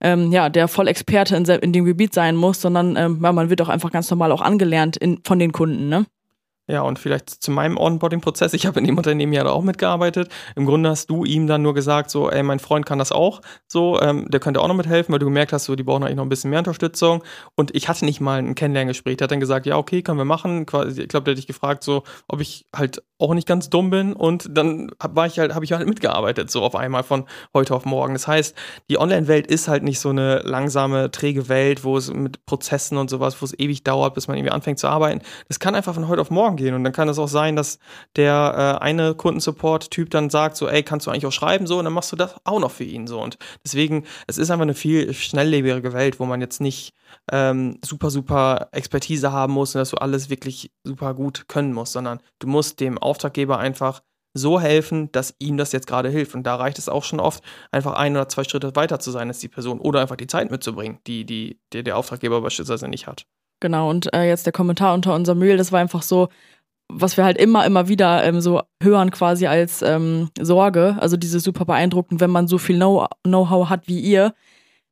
ähm, 0.02 0.34
ja, 0.34 0.50
der 0.50 0.68
Vollexperte 0.68 1.38
in, 1.38 1.46
in 1.46 1.72
dem 1.72 1.86
Gebiet 1.86 2.14
sein 2.14 2.36
muss, 2.36 2.60
sondern 2.60 2.98
ähm, 2.98 3.22
ja, 3.24 3.32
man 3.32 3.50
wird 3.50 3.62
auch 3.62 3.70
einfach 3.70 3.92
ganz 3.92 4.10
normal 4.10 4.34
auch 4.34 4.42
angelernt 4.42 4.98
in, 4.98 5.22
von 5.24 5.40
den 5.40 5.54
Kunden, 5.54 5.88
ne? 5.88 6.06
Ja, 6.70 6.84
und 6.84 7.00
vielleicht 7.00 7.32
zu 7.32 7.50
meinem 7.50 7.78
Onboarding-Prozess. 7.78 8.54
Ich 8.54 8.68
habe 8.68 8.80
in 8.80 8.86
dem 8.86 8.96
Unternehmen 8.96 9.34
ja 9.34 9.44
auch 9.44 9.64
mitgearbeitet. 9.64 10.30
Im 10.56 10.68
Grunde 10.68 10.92
hast 10.92 11.10
du 11.10 11.26
ihm 11.26 11.48
dann 11.48 11.64
nur 11.64 11.74
gesagt, 11.74 12.12
so, 12.12 12.30
ey, 12.30 12.44
mein 12.44 12.60
Freund 12.60 12.86
kann 12.86 13.00
das 13.00 13.12
auch. 13.12 13.42
So, 13.68 14.00
ähm, 14.00 14.30
der 14.30 14.40
könnte 14.40 14.62
auch 14.62 14.68
noch 14.68 14.76
mithelfen, 14.76 15.12
weil 15.12 15.18
du 15.18 15.26
gemerkt 15.26 15.52
hast, 15.52 15.66
so, 15.66 15.76
die 15.76 15.82
brauchen 15.82 16.04
eigentlich 16.04 16.18
noch 16.18 16.26
ein 16.26 16.30
bisschen 16.30 16.52
mehr 16.52 16.60
Unterstützung. 16.60 17.24
Und 17.56 17.76
ich 17.76 17.90
hatte 17.90 18.06
nicht 18.06 18.22
mal 18.22 18.38
ein 18.38 18.54
Kennenlerngespräch. 18.54 19.18
Der 19.18 19.26
hat 19.26 19.32
dann 19.32 19.40
gesagt, 19.40 19.66
ja, 19.66 19.78
okay, 19.78 20.04
können 20.04 20.20
wir 20.20 20.26
machen. 20.26 20.62
Ich 20.62 20.68
glaube, 20.68 21.24
der 21.24 21.32
hat 21.32 21.38
dich 21.40 21.48
gefragt, 21.48 21.84
so, 21.84 22.04
ob 22.28 22.40
ich 22.40 22.68
halt 22.76 23.02
auch 23.18 23.34
nicht 23.34 23.48
ganz 23.48 23.72
dumm 23.72 23.90
bin. 23.90 24.14
Und 24.14 24.56
dann 24.56 24.92
war 25.00 25.26
ich 25.26 25.40
halt, 25.40 25.56
habe 25.56 25.66
ich 25.66 25.72
halt 25.72 25.88
mitgearbeitet, 25.88 26.52
so 26.52 26.62
auf 26.62 26.76
einmal 26.76 27.02
von 27.02 27.26
heute 27.52 27.74
auf 27.74 27.86
morgen. 27.86 28.14
Das 28.14 28.28
heißt, 28.28 28.56
die 28.90 29.00
Online-Welt 29.00 29.48
ist 29.48 29.68
halt 29.68 29.82
nicht 29.82 30.00
so 30.00 30.10
eine 30.10 30.42
langsame, 30.44 31.10
träge 31.10 31.50
Welt, 31.50 31.84
wo 31.84 31.98
es 31.98 32.14
mit 32.14 32.46
Prozessen 32.46 33.00
und 33.00 33.10
sowas, 33.10 33.42
wo 33.42 33.46
es 33.46 33.58
ewig 33.58 33.84
dauert, 33.84 34.14
bis 34.14 34.28
man 34.28 34.38
irgendwie 34.38 34.52
anfängt 34.52 34.78
zu 34.78 34.88
arbeiten. 34.88 35.22
Das 35.48 35.60
kann 35.60 35.74
einfach 35.74 35.96
von 35.96 36.08
heute 36.08 36.22
auf 36.22 36.30
morgen 36.30 36.59
gehen. 36.60 36.76
Und 36.76 36.84
dann 36.84 36.94
kann 36.94 37.10
es 37.10 37.18
auch 37.18 37.28
sein, 37.28 37.56
dass 37.56 37.80
der 38.16 38.78
äh, 38.80 38.84
eine 38.84 39.16
Kundensupport-Typ 39.16 40.12
dann 40.12 40.30
sagt, 40.30 40.58
so, 40.58 40.68
ey, 40.68 40.84
kannst 40.84 41.08
du 41.08 41.12
eigentlich 41.12 41.26
auch 41.26 41.32
schreiben, 41.32 41.66
so, 41.66 41.80
und 41.80 41.86
dann 41.86 41.94
machst 41.94 42.12
du 42.12 42.16
das 42.16 42.36
auch 42.44 42.60
noch 42.60 42.72
für 42.72 42.84
ihn, 42.84 43.08
so. 43.08 43.20
Und 43.22 43.38
deswegen, 43.66 44.06
es 44.28 44.38
ist 44.38 44.52
einfach 44.52 44.64
eine 44.64 44.76
viel 44.76 45.14
schnelllebigere 45.14 45.94
Welt, 45.94 46.20
wo 46.20 46.26
man 46.26 46.42
jetzt 46.42 46.62
nicht 46.62 46.94
ähm, 47.32 47.80
super, 47.84 48.12
super 48.12 48.70
Expertise 48.72 49.32
haben 49.32 49.54
muss 49.54 49.74
und 49.74 49.80
dass 49.80 49.90
du 49.90 49.98
alles 49.98 50.30
wirklich 50.30 50.72
super 50.84 51.16
gut 51.16 51.48
können 51.48 51.74
musst, 51.74 51.94
sondern 51.94 52.20
du 52.38 52.48
musst 52.48 52.80
dem 52.80 52.98
Auftraggeber 52.98 53.58
einfach 53.58 54.02
so 54.34 54.60
helfen, 54.60 55.12
dass 55.12 55.36
ihm 55.40 55.58
das 55.58 55.72
jetzt 55.72 55.88
gerade 55.88 56.10
hilft. 56.10 56.36
Und 56.36 56.44
da 56.44 56.56
reicht 56.56 56.78
es 56.78 56.90
auch 56.90 57.04
schon 57.04 57.20
oft, 57.20 57.44
einfach 57.72 57.94
ein 57.94 58.16
oder 58.16 58.30
zwei 58.30 58.44
Schritte 58.44 58.76
weiter 58.76 59.00
zu 59.00 59.12
sein 59.12 59.28
als 59.28 59.40
die 59.40 59.48
Person 59.48 59.80
oder 59.80 60.02
einfach 60.02 60.16
die 60.16 60.28
Zeit 60.28 60.52
mitzubringen, 60.52 61.00
die, 61.08 61.26
die, 61.26 61.60
die 61.74 61.84
der 61.84 61.98
Auftraggeber 61.98 62.42
beispielsweise 62.42 62.88
nicht 62.88 63.08
hat. 63.08 63.26
Genau, 63.60 63.90
und 63.90 64.14
äh, 64.14 64.24
jetzt 64.28 64.46
der 64.46 64.54
Kommentar 64.54 64.94
unter 64.94 65.14
unserem 65.14 65.40
Mail, 65.40 65.58
das 65.58 65.72
war 65.72 65.80
einfach 65.80 66.02
so, 66.02 66.30
was 66.88 67.18
wir 67.18 67.26
halt 67.26 67.38
immer, 67.38 67.66
immer 67.66 67.88
wieder 67.88 68.24
ähm, 68.24 68.42
so 68.42 68.62
hören 68.82 69.12
quasi 69.12 69.48
als 69.48 69.82
ähm, 69.82 70.30
Sorge, 70.40 70.98
also 71.00 71.18
diese 71.18 71.40
super 71.40 71.66
beeindruckend, 71.66 72.22
wenn 72.22 72.32
man 72.32 72.48
so 72.48 72.58
viel 72.58 72.78
Know-how 72.78 73.70
hat 73.70 73.88
wie 73.88 74.00
ihr, 74.00 74.34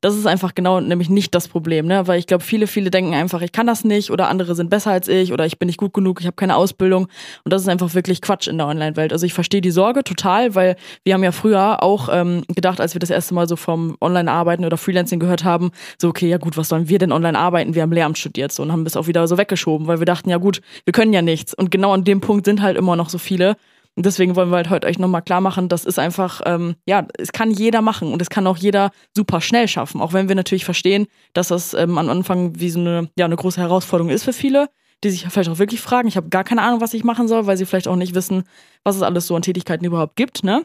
das 0.01 0.15
ist 0.15 0.27
einfach 0.27 0.53
genau 0.53 0.79
nämlich 0.79 1.09
nicht 1.09 1.33
das 1.33 1.47
Problem, 1.47 1.87
ne? 1.87 2.05
Weil 2.07 2.19
ich 2.19 2.27
glaube, 2.27 2.43
viele, 2.43 2.67
viele 2.67 2.91
denken 2.91 3.15
einfach, 3.15 3.41
ich 3.41 3.51
kann 3.51 3.65
das 3.65 3.83
nicht 3.83 4.11
oder 4.11 4.27
andere 4.29 4.53
sind 4.53 4.69
besser 4.69 4.91
als 4.91 5.07
ich 5.07 5.33
oder 5.33 5.45
ich 5.45 5.57
bin 5.57 5.65
nicht 5.65 5.79
gut 5.79 5.93
genug, 5.93 6.19
ich 6.19 6.27
habe 6.27 6.35
keine 6.35 6.55
Ausbildung. 6.55 7.07
Und 7.43 7.53
das 7.53 7.63
ist 7.63 7.67
einfach 7.67 7.95
wirklich 7.95 8.21
Quatsch 8.21 8.47
in 8.47 8.59
der 8.59 8.67
Online-Welt. 8.67 9.11
Also 9.11 9.25
ich 9.25 9.33
verstehe 9.33 9.61
die 9.61 9.71
Sorge 9.71 10.03
total, 10.03 10.53
weil 10.53 10.75
wir 11.03 11.15
haben 11.15 11.23
ja 11.23 11.31
früher 11.31 11.81
auch 11.81 12.09
ähm, 12.11 12.43
gedacht, 12.47 12.79
als 12.79 12.93
wir 12.93 12.99
das 12.99 13.09
erste 13.09 13.33
Mal 13.33 13.47
so 13.47 13.55
vom 13.55 13.97
Online-Arbeiten 13.99 14.65
oder 14.65 14.77
Freelancing 14.77 15.19
gehört 15.19 15.43
haben, 15.43 15.71
so, 15.99 16.09
okay, 16.09 16.29
ja 16.29 16.37
gut, 16.37 16.57
was 16.57 16.69
sollen 16.69 16.89
wir 16.89 16.99
denn 16.99 17.11
online 17.11 17.37
arbeiten? 17.37 17.73
Wir 17.73 17.81
haben 17.81 17.91
Lehramt 17.91 18.19
studiert 18.19 18.51
so 18.51 18.61
und 18.61 18.71
haben 18.71 18.83
das 18.83 18.97
auch 18.97 19.07
wieder 19.07 19.27
so 19.27 19.37
weggeschoben, 19.39 19.87
weil 19.87 19.99
wir 19.99 20.05
dachten, 20.05 20.29
ja 20.29 20.37
gut, 20.37 20.61
wir 20.85 20.93
können 20.93 21.11
ja 21.11 21.23
nichts. 21.23 21.55
Und 21.55 21.71
genau 21.71 21.93
an 21.93 22.03
dem 22.03 22.21
Punkt 22.21 22.45
sind 22.45 22.61
halt 22.61 22.77
immer 22.77 22.95
noch 22.95 23.09
so 23.09 23.17
viele, 23.17 23.57
und 23.97 24.05
deswegen 24.05 24.35
wollen 24.35 24.51
wir 24.51 24.57
halt 24.57 24.69
heute 24.69 24.87
euch 24.87 24.99
nochmal 24.99 25.23
klar 25.23 25.41
machen, 25.41 25.69
das 25.69 25.83
ist 25.83 25.97
einfach, 25.97 26.41
ähm, 26.45 26.75
ja, 26.85 27.07
es 27.17 27.31
kann 27.31 27.49
jeder 27.49 27.81
machen 27.81 28.13
und 28.13 28.21
es 28.21 28.29
kann 28.29 28.45
auch 28.45 28.57
jeder 28.57 28.91
super 29.15 29.41
schnell 29.41 29.67
schaffen. 29.67 30.01
Auch 30.01 30.13
wenn 30.13 30.27
wir 30.27 30.35
natürlich 30.35 30.65
verstehen, 30.65 31.07
dass 31.33 31.47
das 31.47 31.73
ähm, 31.73 31.97
am 31.97 32.07
Anfang 32.07 32.59
wie 32.59 32.69
so 32.69 32.79
eine, 32.79 33.09
ja, 33.17 33.25
eine 33.25 33.35
große 33.35 33.59
Herausforderung 33.59 34.11
ist 34.11 34.23
für 34.23 34.33
viele, 34.33 34.69
die 35.03 35.09
sich 35.09 35.25
vielleicht 35.27 35.49
auch 35.49 35.57
wirklich 35.57 35.81
fragen, 35.81 36.07
ich 36.07 36.15
habe 36.15 36.29
gar 36.29 36.43
keine 36.43 36.61
Ahnung, 36.61 36.79
was 36.79 36.93
ich 36.93 37.03
machen 37.03 37.27
soll, 37.27 37.47
weil 37.47 37.57
sie 37.57 37.65
vielleicht 37.65 37.87
auch 37.87 37.95
nicht 37.95 38.13
wissen, 38.13 38.43
was 38.83 38.95
es 38.95 39.01
alles 39.01 39.25
so 39.25 39.35
an 39.35 39.41
Tätigkeiten 39.41 39.83
überhaupt 39.83 40.15
gibt, 40.15 40.43
ne? 40.43 40.63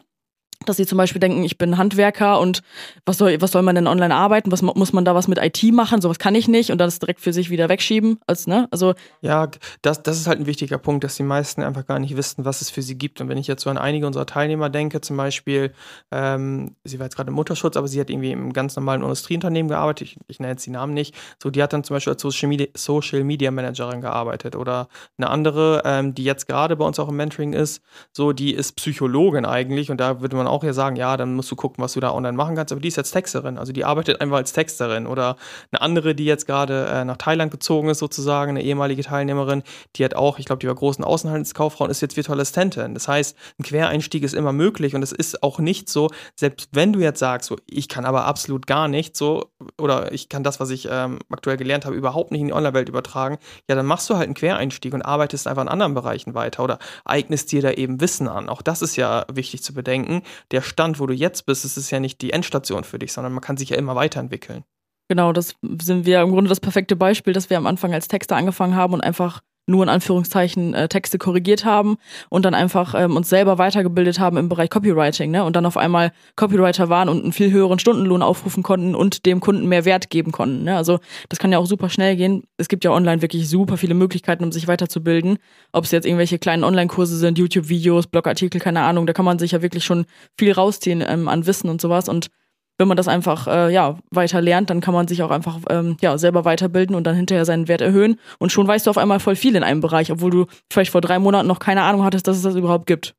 Dass 0.65 0.77
sie 0.77 0.85
zum 0.85 0.97
Beispiel 0.97 1.19
denken, 1.19 1.43
ich 1.43 1.57
bin 1.57 1.77
Handwerker 1.77 2.39
und 2.39 2.61
was 3.05 3.17
soll, 3.17 3.41
was 3.41 3.51
soll 3.51 3.61
man 3.61 3.75
denn 3.75 3.87
online 3.87 4.13
arbeiten? 4.13 4.51
Was 4.51 4.61
muss 4.61 4.93
man 4.93 5.05
da 5.05 5.15
was 5.15 5.27
mit 5.27 5.37
IT 5.37 5.63
machen? 5.73 6.01
Sowas 6.01 6.19
kann 6.19 6.35
ich 6.35 6.47
nicht 6.47 6.71
und 6.71 6.77
dann 6.77 6.87
das 6.87 6.99
direkt 6.99 7.21
für 7.21 7.33
sich 7.33 7.49
wieder 7.49 7.69
wegschieben. 7.69 8.19
Als, 8.27 8.47
ne? 8.47 8.67
also, 8.71 8.93
ja, 9.21 9.47
das, 9.81 10.03
das 10.03 10.17
ist 10.17 10.27
halt 10.27 10.39
ein 10.39 10.45
wichtiger 10.45 10.77
Punkt, 10.77 11.03
dass 11.03 11.15
die 11.15 11.23
meisten 11.23 11.63
einfach 11.63 11.85
gar 11.85 11.99
nicht 11.99 12.15
wissen, 12.17 12.45
was 12.45 12.61
es 12.61 12.69
für 12.69 12.81
sie 12.81 12.97
gibt. 12.97 13.21
Und 13.21 13.29
wenn 13.29 13.37
ich 13.37 13.47
jetzt 13.47 13.63
so 13.63 13.69
an 13.69 13.77
einige 13.77 14.07
unserer 14.07 14.25
Teilnehmer 14.25 14.69
denke, 14.69 15.01
zum 15.01 15.17
Beispiel, 15.17 15.73
ähm, 16.11 16.75
sie 16.83 16.99
war 16.99 17.05
jetzt 17.05 17.15
gerade 17.15 17.29
im 17.29 17.35
Mutterschutz, 17.35 17.77
aber 17.77 17.87
sie 17.87 17.99
hat 17.99 18.09
irgendwie 18.09 18.31
im 18.31 18.53
ganz 18.53 18.75
normalen 18.75 19.01
Industrieunternehmen 19.01 19.69
gearbeitet, 19.69 20.07
ich, 20.07 20.17
ich 20.27 20.39
nenne 20.39 20.53
jetzt 20.53 20.65
die 20.65 20.71
Namen 20.71 20.93
nicht, 20.93 21.15
so 21.41 21.49
die 21.49 21.61
hat 21.61 21.73
dann 21.73 21.83
zum 21.83 21.95
Beispiel 21.95 22.13
als 22.13 22.21
Social 22.21 22.49
Media, 22.49 22.67
Social 22.75 23.23
Media 23.23 23.51
Managerin 23.51 24.01
gearbeitet 24.01 24.55
oder 24.55 24.87
eine 25.17 25.29
andere, 25.29 25.81
ähm, 25.85 26.13
die 26.13 26.23
jetzt 26.23 26.47
gerade 26.47 26.75
bei 26.75 26.85
uns 26.85 26.99
auch 26.99 27.09
im 27.09 27.15
Mentoring 27.15 27.53
ist, 27.53 27.81
so 28.11 28.33
die 28.33 28.53
ist 28.53 28.73
Psychologin 28.73 29.45
eigentlich 29.45 29.91
und 29.91 29.97
da 29.97 30.21
würde 30.21 30.35
man 30.35 30.47
auch 30.47 30.52
auch 30.53 30.63
ja 30.63 30.71
sagen, 30.73 30.95
ja, 30.95 31.17
dann 31.17 31.35
musst 31.35 31.51
du 31.51 31.55
gucken, 31.55 31.83
was 31.83 31.93
du 31.93 31.99
da 31.99 32.13
online 32.13 32.37
machen 32.37 32.55
kannst. 32.55 32.71
Aber 32.71 32.81
die 32.81 32.87
ist 32.87 32.95
jetzt 32.95 33.11
Texterin, 33.11 33.57
also 33.57 33.73
die 33.73 33.83
arbeitet 33.83 34.21
einfach 34.21 34.37
als 34.37 34.53
Texterin. 34.53 35.07
Oder 35.07 35.35
eine 35.71 35.81
andere, 35.81 36.15
die 36.15 36.25
jetzt 36.25 36.47
gerade 36.47 36.85
äh, 36.85 37.05
nach 37.05 37.17
Thailand 37.17 37.51
gezogen 37.51 37.89
ist, 37.89 37.99
sozusagen, 37.99 38.51
eine 38.51 38.63
ehemalige 38.63 39.03
Teilnehmerin, 39.03 39.63
die 39.95 40.05
hat 40.05 40.15
auch, 40.15 40.39
ich 40.39 40.45
glaube, 40.45 40.59
die 40.59 40.67
war 40.67 40.75
großen 40.75 41.03
Außenhandelskauffrau 41.03 41.85
und 41.85 41.89
ist 41.89 42.01
jetzt 42.01 42.15
virtuelle 42.15 42.41
Assistentin. 42.41 42.93
Das 42.93 43.07
heißt, 43.07 43.35
ein 43.59 43.63
Quereinstieg 43.63 44.23
ist 44.23 44.33
immer 44.33 44.53
möglich 44.53 44.95
und 44.95 45.01
es 45.01 45.11
ist 45.11 45.43
auch 45.43 45.59
nicht 45.59 45.89
so, 45.89 46.09
selbst 46.35 46.69
wenn 46.71 46.93
du 46.93 46.99
jetzt 46.99 47.19
sagst, 47.19 47.49
so, 47.49 47.57
ich 47.67 47.89
kann 47.89 48.05
aber 48.05 48.25
absolut 48.25 48.67
gar 48.67 48.87
nicht 48.87 49.17
so, 49.17 49.51
oder 49.81 50.11
ich 50.11 50.29
kann 50.29 50.43
das, 50.43 50.59
was 50.59 50.69
ich 50.69 50.87
ähm, 50.89 51.19
aktuell 51.29 51.57
gelernt 51.57 51.85
habe, 51.85 51.95
überhaupt 51.95 52.31
nicht 52.31 52.41
in 52.41 52.47
die 52.47 52.53
Online-Welt 52.53 52.89
übertragen, 52.89 53.37
ja, 53.67 53.75
dann 53.75 53.85
machst 53.85 54.09
du 54.09 54.15
halt 54.15 54.25
einen 54.25 54.35
Quereinstieg 54.35 54.93
und 54.93 55.01
arbeitest 55.01 55.47
einfach 55.47 55.63
in 55.63 55.67
anderen 55.67 55.93
Bereichen 55.93 56.33
weiter 56.33 56.63
oder 56.63 56.79
eignest 57.05 57.51
dir 57.51 57.61
da 57.61 57.71
eben 57.71 57.99
Wissen 58.01 58.27
an. 58.27 58.49
Auch 58.49 58.61
das 58.61 58.81
ist 58.81 58.95
ja 58.95 59.25
wichtig 59.31 59.63
zu 59.63 59.73
bedenken 59.73 60.21
der 60.51 60.61
Stand, 60.61 60.99
wo 60.99 61.05
du 61.05 61.13
jetzt 61.13 61.45
bist, 61.45 61.65
es 61.65 61.77
ist 61.77 61.91
ja 61.91 61.99
nicht 61.99 62.21
die 62.21 62.31
Endstation 62.31 62.83
für 62.83 62.99
dich, 62.99 63.13
sondern 63.13 63.33
man 63.33 63.41
kann 63.41 63.57
sich 63.57 63.69
ja 63.69 63.77
immer 63.77 63.95
weiterentwickeln. 63.95 64.63
Genau, 65.09 65.33
das 65.33 65.55
sind 65.81 66.05
wir 66.05 66.21
im 66.21 66.31
Grunde 66.31 66.49
das 66.49 66.59
perfekte 66.59 66.95
Beispiel, 66.95 67.33
dass 67.33 67.49
wir 67.49 67.57
am 67.57 67.67
Anfang 67.67 67.93
als 67.93 68.07
Texter 68.07 68.35
angefangen 68.35 68.75
haben 68.75 68.93
und 68.93 69.01
einfach 69.01 69.41
nur 69.65 69.83
in 69.83 69.89
Anführungszeichen 69.89 70.73
äh, 70.73 70.89
Texte 70.89 71.17
korrigiert 71.17 71.65
haben 71.65 71.97
und 72.29 72.45
dann 72.45 72.53
einfach 72.53 72.95
ähm, 72.97 73.15
uns 73.15 73.29
selber 73.29 73.57
weitergebildet 73.57 74.19
haben 74.19 74.37
im 74.37 74.49
Bereich 74.49 74.69
Copywriting, 74.69 75.31
ne? 75.31 75.43
Und 75.43 75.55
dann 75.55 75.65
auf 75.65 75.77
einmal 75.77 76.11
Copywriter 76.35 76.89
waren 76.89 77.09
und 77.09 77.23
einen 77.23 77.33
viel 77.33 77.51
höheren 77.51 77.79
Stundenlohn 77.79 78.21
aufrufen 78.21 78.63
konnten 78.63 78.95
und 78.95 79.25
dem 79.25 79.39
Kunden 79.39 79.67
mehr 79.67 79.85
Wert 79.85 80.09
geben 80.09 80.31
konnten. 80.31 80.63
Ne? 80.63 80.75
Also 80.75 80.99
das 81.29 81.39
kann 81.39 81.51
ja 81.51 81.57
auch 81.57 81.65
super 81.65 81.89
schnell 81.89 82.15
gehen. 82.15 82.43
Es 82.57 82.67
gibt 82.67 82.83
ja 82.83 82.91
online 82.91 83.21
wirklich 83.21 83.49
super 83.49 83.77
viele 83.77 83.93
Möglichkeiten, 83.93 84.43
um 84.43 84.51
sich 84.51 84.67
weiterzubilden. 84.67 85.37
Ob 85.71 85.85
es 85.85 85.91
jetzt 85.91 86.05
irgendwelche 86.05 86.39
kleinen 86.39 86.63
Online-Kurse 86.63 87.17
sind, 87.17 87.37
YouTube-Videos, 87.37 88.07
Blogartikel, 88.07 88.59
keine 88.59 88.81
Ahnung, 88.81 89.07
da 89.07 89.13
kann 89.13 89.25
man 89.25 89.39
sich 89.39 89.51
ja 89.51 89.61
wirklich 89.61 89.85
schon 89.85 90.05
viel 90.37 90.51
rausziehen 90.51 91.03
ähm, 91.07 91.27
an 91.27 91.45
Wissen 91.45 91.69
und 91.69 91.81
sowas. 91.81 92.09
Und 92.09 92.27
wenn 92.77 92.87
man 92.87 92.97
das 92.97 93.07
einfach 93.07 93.47
äh, 93.47 93.71
ja 93.71 93.97
weiter 94.11 94.41
lernt, 94.41 94.69
dann 94.69 94.81
kann 94.81 94.93
man 94.93 95.07
sich 95.07 95.23
auch 95.23 95.31
einfach 95.31 95.59
ähm, 95.69 95.97
ja 96.01 96.17
selber 96.17 96.45
weiterbilden 96.45 96.95
und 96.95 97.05
dann 97.05 97.15
hinterher 97.15 97.45
seinen 97.45 97.67
Wert 97.67 97.81
erhöhen 97.81 98.19
und 98.39 98.51
schon 98.51 98.67
weißt 98.67 98.85
du 98.85 98.89
auf 98.89 98.97
einmal 98.97 99.19
voll 99.19 99.35
viel 99.35 99.55
in 99.55 99.63
einem 99.63 99.81
Bereich, 99.81 100.11
obwohl 100.11 100.31
du 100.31 100.45
vielleicht 100.71 100.91
vor 100.91 101.01
drei 101.01 101.19
Monaten 101.19 101.47
noch 101.47 101.59
keine 101.59 101.83
Ahnung 101.83 102.03
hattest, 102.03 102.27
dass 102.27 102.37
es 102.37 102.43
das 102.43 102.55
überhaupt 102.55 102.87
gibt. 102.87 103.15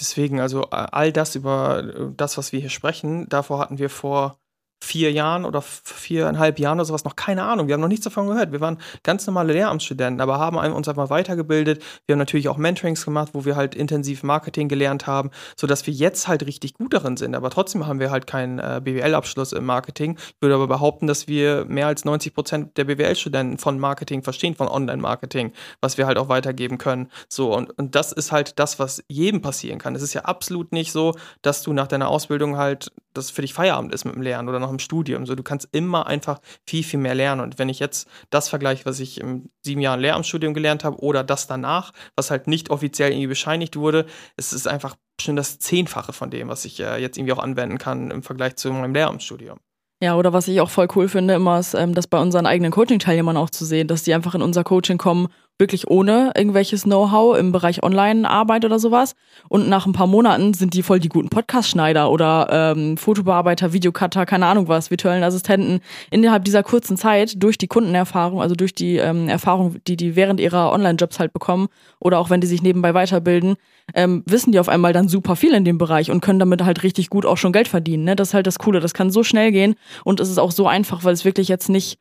Deswegen, 0.00 0.40
also 0.40 0.62
all 0.70 1.12
das 1.12 1.34
über 1.34 1.82
äh, 1.84 2.12
das, 2.16 2.38
was 2.38 2.52
wir 2.52 2.60
hier 2.60 2.70
sprechen, 2.70 3.28
davor 3.28 3.58
hatten 3.58 3.78
wir 3.78 3.90
vor 3.90 4.38
vier 4.80 5.12
Jahren 5.12 5.44
oder 5.44 5.62
viereinhalb 5.62 6.58
Jahren 6.58 6.78
oder 6.78 6.84
sowas 6.84 7.04
noch 7.04 7.16
keine 7.16 7.44
Ahnung. 7.44 7.66
Wir 7.66 7.74
haben 7.74 7.80
noch 7.80 7.88
nichts 7.88 8.04
davon 8.04 8.28
gehört. 8.28 8.52
Wir 8.52 8.60
waren 8.60 8.78
ganz 9.02 9.26
normale 9.26 9.52
Lehramtsstudenten, 9.52 10.20
aber 10.20 10.38
haben 10.38 10.56
uns 10.72 10.88
einfach 10.88 11.10
weitergebildet. 11.10 11.82
Wir 12.06 12.14
haben 12.14 12.18
natürlich 12.18 12.48
auch 12.48 12.56
Mentorings 12.56 13.04
gemacht, 13.04 13.30
wo 13.32 13.44
wir 13.44 13.56
halt 13.56 13.74
intensiv 13.74 14.22
Marketing 14.22 14.68
gelernt 14.68 15.06
haben, 15.06 15.30
sodass 15.56 15.86
wir 15.86 15.94
jetzt 15.94 16.28
halt 16.28 16.46
richtig 16.46 16.74
gut 16.74 16.94
darin 16.94 17.16
sind. 17.16 17.34
Aber 17.34 17.50
trotzdem 17.50 17.86
haben 17.86 18.00
wir 18.00 18.10
halt 18.10 18.26
keinen 18.26 18.58
äh, 18.58 18.80
BWL-Abschluss 18.82 19.52
im 19.52 19.64
Marketing. 19.64 20.16
Ich 20.16 20.42
würde 20.42 20.54
aber 20.54 20.68
behaupten, 20.68 21.06
dass 21.06 21.28
wir 21.28 21.64
mehr 21.66 21.86
als 21.86 22.04
90 22.04 22.34
Prozent 22.34 22.76
der 22.76 22.84
BWL-Studenten 22.84 23.58
von 23.58 23.78
Marketing 23.78 24.22
verstehen, 24.22 24.54
von 24.54 24.68
Online-Marketing, 24.68 25.52
was 25.80 25.98
wir 25.98 26.06
halt 26.06 26.18
auch 26.18 26.28
weitergeben 26.28 26.78
können. 26.78 27.10
So, 27.28 27.54
und, 27.54 27.76
und 27.78 27.94
das 27.94 28.12
ist 28.12 28.32
halt 28.32 28.58
das, 28.58 28.78
was 28.78 29.02
jedem 29.08 29.40
passieren 29.40 29.78
kann. 29.78 29.94
Es 29.94 30.02
ist 30.02 30.14
ja 30.14 30.22
absolut 30.22 30.72
nicht 30.72 30.92
so, 30.92 31.14
dass 31.42 31.62
du 31.62 31.72
nach 31.72 31.88
deiner 31.88 32.08
Ausbildung 32.08 32.56
halt, 32.56 32.92
dass 33.18 33.30
für 33.30 33.42
dich 33.42 33.54
Feierabend 33.54 33.92
ist 33.92 34.04
mit 34.04 34.14
dem 34.14 34.22
Lernen 34.22 34.48
oder 34.48 34.60
noch 34.60 34.68
noch 34.68 34.72
im 34.72 34.78
Studium. 34.78 35.26
So, 35.26 35.34
du 35.34 35.42
kannst 35.42 35.68
immer 35.72 36.06
einfach 36.06 36.40
viel, 36.66 36.84
viel 36.84 37.00
mehr 37.00 37.14
lernen. 37.14 37.40
Und 37.40 37.58
wenn 37.58 37.68
ich 37.68 37.78
jetzt 37.78 38.08
das 38.30 38.48
vergleiche, 38.48 38.84
was 38.84 39.00
ich 39.00 39.20
in 39.20 39.50
sieben 39.62 39.80
Jahren 39.80 40.00
Lehramtsstudium 40.00 40.54
gelernt 40.54 40.84
habe 40.84 40.98
oder 40.98 41.24
das 41.24 41.46
danach, 41.46 41.92
was 42.16 42.30
halt 42.30 42.46
nicht 42.46 42.70
offiziell 42.70 43.10
irgendwie 43.10 43.26
bescheinigt 43.26 43.76
wurde, 43.76 44.06
es 44.36 44.52
ist 44.52 44.68
einfach 44.68 44.96
schon 45.20 45.36
das 45.36 45.58
Zehnfache 45.58 46.12
von 46.12 46.30
dem, 46.30 46.48
was 46.48 46.64
ich 46.64 46.78
äh, 46.80 47.00
jetzt 47.00 47.18
irgendwie 47.18 47.32
auch 47.32 47.42
anwenden 47.42 47.78
kann 47.78 48.10
im 48.10 48.22
Vergleich 48.22 48.56
zu 48.56 48.70
meinem 48.70 48.94
Lehramtsstudium. 48.94 49.58
Ja, 50.00 50.14
oder 50.14 50.32
was 50.32 50.46
ich 50.46 50.60
auch 50.60 50.70
voll 50.70 50.86
cool 50.94 51.08
finde, 51.08 51.34
immer 51.34 51.58
ist, 51.58 51.74
ähm, 51.74 51.92
das 51.92 52.06
bei 52.06 52.20
unseren 52.20 52.46
eigenen 52.46 52.70
Coaching-Teilnehmern 52.70 53.36
auch 53.36 53.50
zu 53.50 53.64
sehen, 53.64 53.88
dass 53.88 54.04
die 54.04 54.14
einfach 54.14 54.36
in 54.36 54.42
unser 54.42 54.62
Coaching 54.62 54.96
kommen 54.96 55.26
wirklich 55.58 55.88
ohne 55.88 56.32
irgendwelches 56.36 56.84
Know-how 56.84 57.36
im 57.36 57.52
Bereich 57.52 57.82
Online-Arbeit 57.82 58.64
oder 58.64 58.78
sowas. 58.78 59.14
Und 59.48 59.68
nach 59.68 59.86
ein 59.86 59.92
paar 59.92 60.06
Monaten 60.06 60.54
sind 60.54 60.74
die 60.74 60.82
voll 60.82 61.00
die 61.00 61.08
guten 61.08 61.28
Podcast-Schneider 61.28 62.10
oder 62.10 62.48
ähm, 62.50 62.96
Fotobearbeiter, 62.96 63.72
Videocutter, 63.72 64.24
keine 64.24 64.46
Ahnung 64.46 64.68
was, 64.68 64.90
virtuellen 64.90 65.24
Assistenten. 65.24 65.80
Innerhalb 66.10 66.44
dieser 66.44 66.62
kurzen 66.62 66.96
Zeit 66.96 67.42
durch 67.42 67.58
die 67.58 67.66
Kundenerfahrung, 67.66 68.40
also 68.40 68.54
durch 68.54 68.74
die 68.74 68.96
ähm, 68.96 69.28
Erfahrung, 69.28 69.76
die 69.86 69.96
die 69.96 70.16
während 70.16 70.40
ihrer 70.40 70.72
Online-Jobs 70.72 71.18
halt 71.18 71.32
bekommen 71.32 71.68
oder 71.98 72.18
auch 72.18 72.30
wenn 72.30 72.40
die 72.40 72.46
sich 72.46 72.62
nebenbei 72.62 72.94
weiterbilden, 72.94 73.56
ähm, 73.94 74.22
wissen 74.26 74.52
die 74.52 74.60
auf 74.60 74.68
einmal 74.68 74.92
dann 74.92 75.08
super 75.08 75.34
viel 75.34 75.54
in 75.54 75.64
dem 75.64 75.78
Bereich 75.78 76.10
und 76.10 76.20
können 76.20 76.38
damit 76.38 76.62
halt 76.62 76.82
richtig 76.82 77.10
gut 77.10 77.26
auch 77.26 77.36
schon 77.36 77.52
Geld 77.52 77.68
verdienen. 77.68 78.04
Ne? 78.04 78.16
Das 78.16 78.28
ist 78.28 78.34
halt 78.34 78.46
das 78.46 78.58
Coole. 78.58 78.80
Das 78.80 78.94
kann 78.94 79.10
so 79.10 79.24
schnell 79.24 79.50
gehen 79.50 79.74
und 80.04 80.20
es 80.20 80.28
ist 80.28 80.38
auch 80.38 80.52
so 80.52 80.68
einfach, 80.68 81.04
weil 81.04 81.14
es 81.14 81.24
wirklich 81.24 81.48
jetzt 81.48 81.68
nicht 81.68 81.98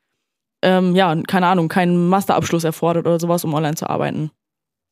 ähm, 0.62 0.96
ja, 0.96 1.16
keine 1.28 1.48
Ahnung, 1.48 1.70
keinen 1.70 2.10
Masterabschluss 2.10 2.64
erfordert 2.64 3.06
oder 3.06 3.20
sowas, 3.20 3.44
um 3.44 3.54
online 3.54 3.76
zu 3.76 3.90
arbeiten. 3.90 4.32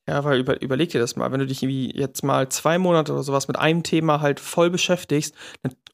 Ja, 0.07 0.23
weil 0.23 0.39
über, 0.39 0.61
überleg 0.61 0.89
dir 0.89 0.99
das 0.99 1.15
mal, 1.15 1.31
wenn 1.31 1.39
du 1.39 1.47
dich 1.47 1.63
irgendwie 1.63 1.91
jetzt 1.97 2.23
mal 2.23 2.47
zwei 2.49 2.77
Monate 2.77 3.11
oder 3.11 3.23
sowas 3.23 3.47
mit 3.47 3.57
einem 3.57 3.81
Thema 3.81 4.21
halt 4.21 4.39
voll 4.39 4.69
beschäftigst 4.69 5.33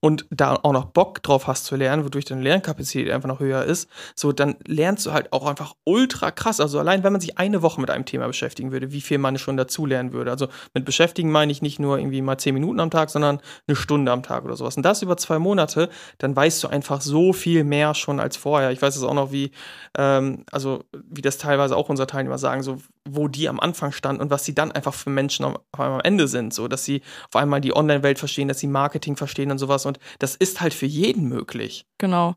und 0.02 0.26
da 0.32 0.56
auch 0.56 0.74
noch 0.74 0.86
Bock 0.86 1.22
drauf 1.24 1.48
hast 1.48 1.66
zu 1.66 1.76
lernen, 1.76 2.04
wodurch 2.04 2.26
deine 2.26 2.42
Lernkapazität 2.42 3.10
einfach 3.12 3.30
noch 3.30 3.40
höher 3.40 3.64
ist, 3.64 3.90
so 4.16 4.32
dann 4.32 4.56
lernst 4.66 5.06
du 5.06 5.14
halt 5.14 5.32
auch 5.32 5.46
einfach 5.46 5.76
ultra 5.86 6.32
krass. 6.32 6.60
Also 6.60 6.80
allein 6.80 7.04
wenn 7.04 7.14
man 7.14 7.22
sich 7.22 7.38
eine 7.38 7.62
Woche 7.62 7.80
mit 7.80 7.92
einem 7.92 8.06
Thema 8.06 8.28
beschäftigen 8.28 8.72
würde, 8.72 8.92
wie 8.92 9.02
viel 9.02 9.20
man 9.20 9.38
schon 9.38 9.58
dazu 9.58 9.86
lernen 9.86 10.12
würde. 10.12 10.32
Also 10.32 10.48
mit 10.74 10.86
beschäftigen 10.86 11.32
meine 11.32 11.52
ich 11.52 11.62
nicht 11.62 11.80
nur 11.80 12.00
irgendwie 12.00 12.22
mal 12.22 12.40
zehn 12.40 12.56
Minuten 12.56 12.80
am 12.80 12.90
Tag, 12.90 13.12
sondern 13.12 13.40
eine 13.68 13.76
Stunde 13.76 14.12
am 14.12 14.24
Tag 14.24 14.44
oder 14.44 14.56
sowas. 14.56 14.76
Und 14.76 14.84
das 14.84 15.04
über 15.04 15.18
zwei 15.18 15.38
Monate, 15.38 15.90
dann 16.18 16.36
weißt 16.36 16.64
du 16.64 16.68
einfach 16.68 17.02
so 17.02 17.32
viel 17.32 17.64
mehr 17.64 17.94
schon 17.94 18.20
als 18.20 18.38
vorher. 18.38 18.72
Ich 18.72 18.82
weiß 18.82 18.96
es 18.96 19.04
auch 19.04 19.14
noch, 19.14 19.32
wie, 19.32 19.52
ähm, 19.98 20.46
also 20.52 20.84
wie 20.92 21.22
das 21.22 21.38
teilweise 21.38 21.78
auch 21.78 21.90
unsere 21.90 22.08
Teilnehmer 22.08 22.40
sagen, 22.40 22.64
so 22.64 22.78
wo 23.10 23.28
die 23.28 23.50
am 23.50 23.60
Anfang 23.60 23.92
standen 23.92 24.22
und 24.22 24.30
was 24.30 24.46
sie 24.46 24.54
dann 24.54 24.72
einfach 24.72 24.94
für 24.94 25.10
Menschen 25.10 25.46
auf 25.46 25.60
einmal 25.74 26.00
am 26.00 26.06
Ende 26.06 26.28
sind, 26.28 26.54
so 26.54 26.68
dass 26.68 26.86
sie 26.86 27.02
auf 27.30 27.36
einmal 27.36 27.62
die 27.62 27.76
Online-Welt 27.76 28.20
verstehen, 28.20 28.48
dass 28.48 28.60
sie 28.60 28.68
Marketing 28.68 29.16
verstehen 29.16 29.52
und 29.52 29.58
sowas 29.58 29.86
und 29.86 30.00
das 30.20 30.36
ist 30.36 30.62
halt 30.62 30.74
für 30.74 30.86
jeden 30.86 31.28
möglich. 31.28 31.86
Genau. 31.98 32.36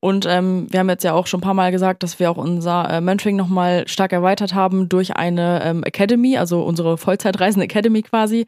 Und 0.00 0.26
ähm, 0.26 0.66
wir 0.70 0.80
haben 0.80 0.90
jetzt 0.90 1.02
ja 1.02 1.14
auch 1.14 1.26
schon 1.26 1.38
ein 1.38 1.44
paar 1.44 1.54
Mal 1.54 1.72
gesagt, 1.72 2.02
dass 2.02 2.18
wir 2.20 2.30
auch 2.30 2.36
unser 2.36 2.90
äh, 2.90 3.00
Mentoring 3.00 3.36
nochmal 3.36 3.88
stark 3.88 4.12
erweitert 4.12 4.52
haben 4.52 4.90
durch 4.90 5.16
eine 5.16 5.64
ähm, 5.64 5.82
Academy, 5.82 6.36
also 6.36 6.62
unsere 6.62 6.98
Vollzeitreisende 6.98 7.64
Academy 7.64 8.02
quasi, 8.02 8.46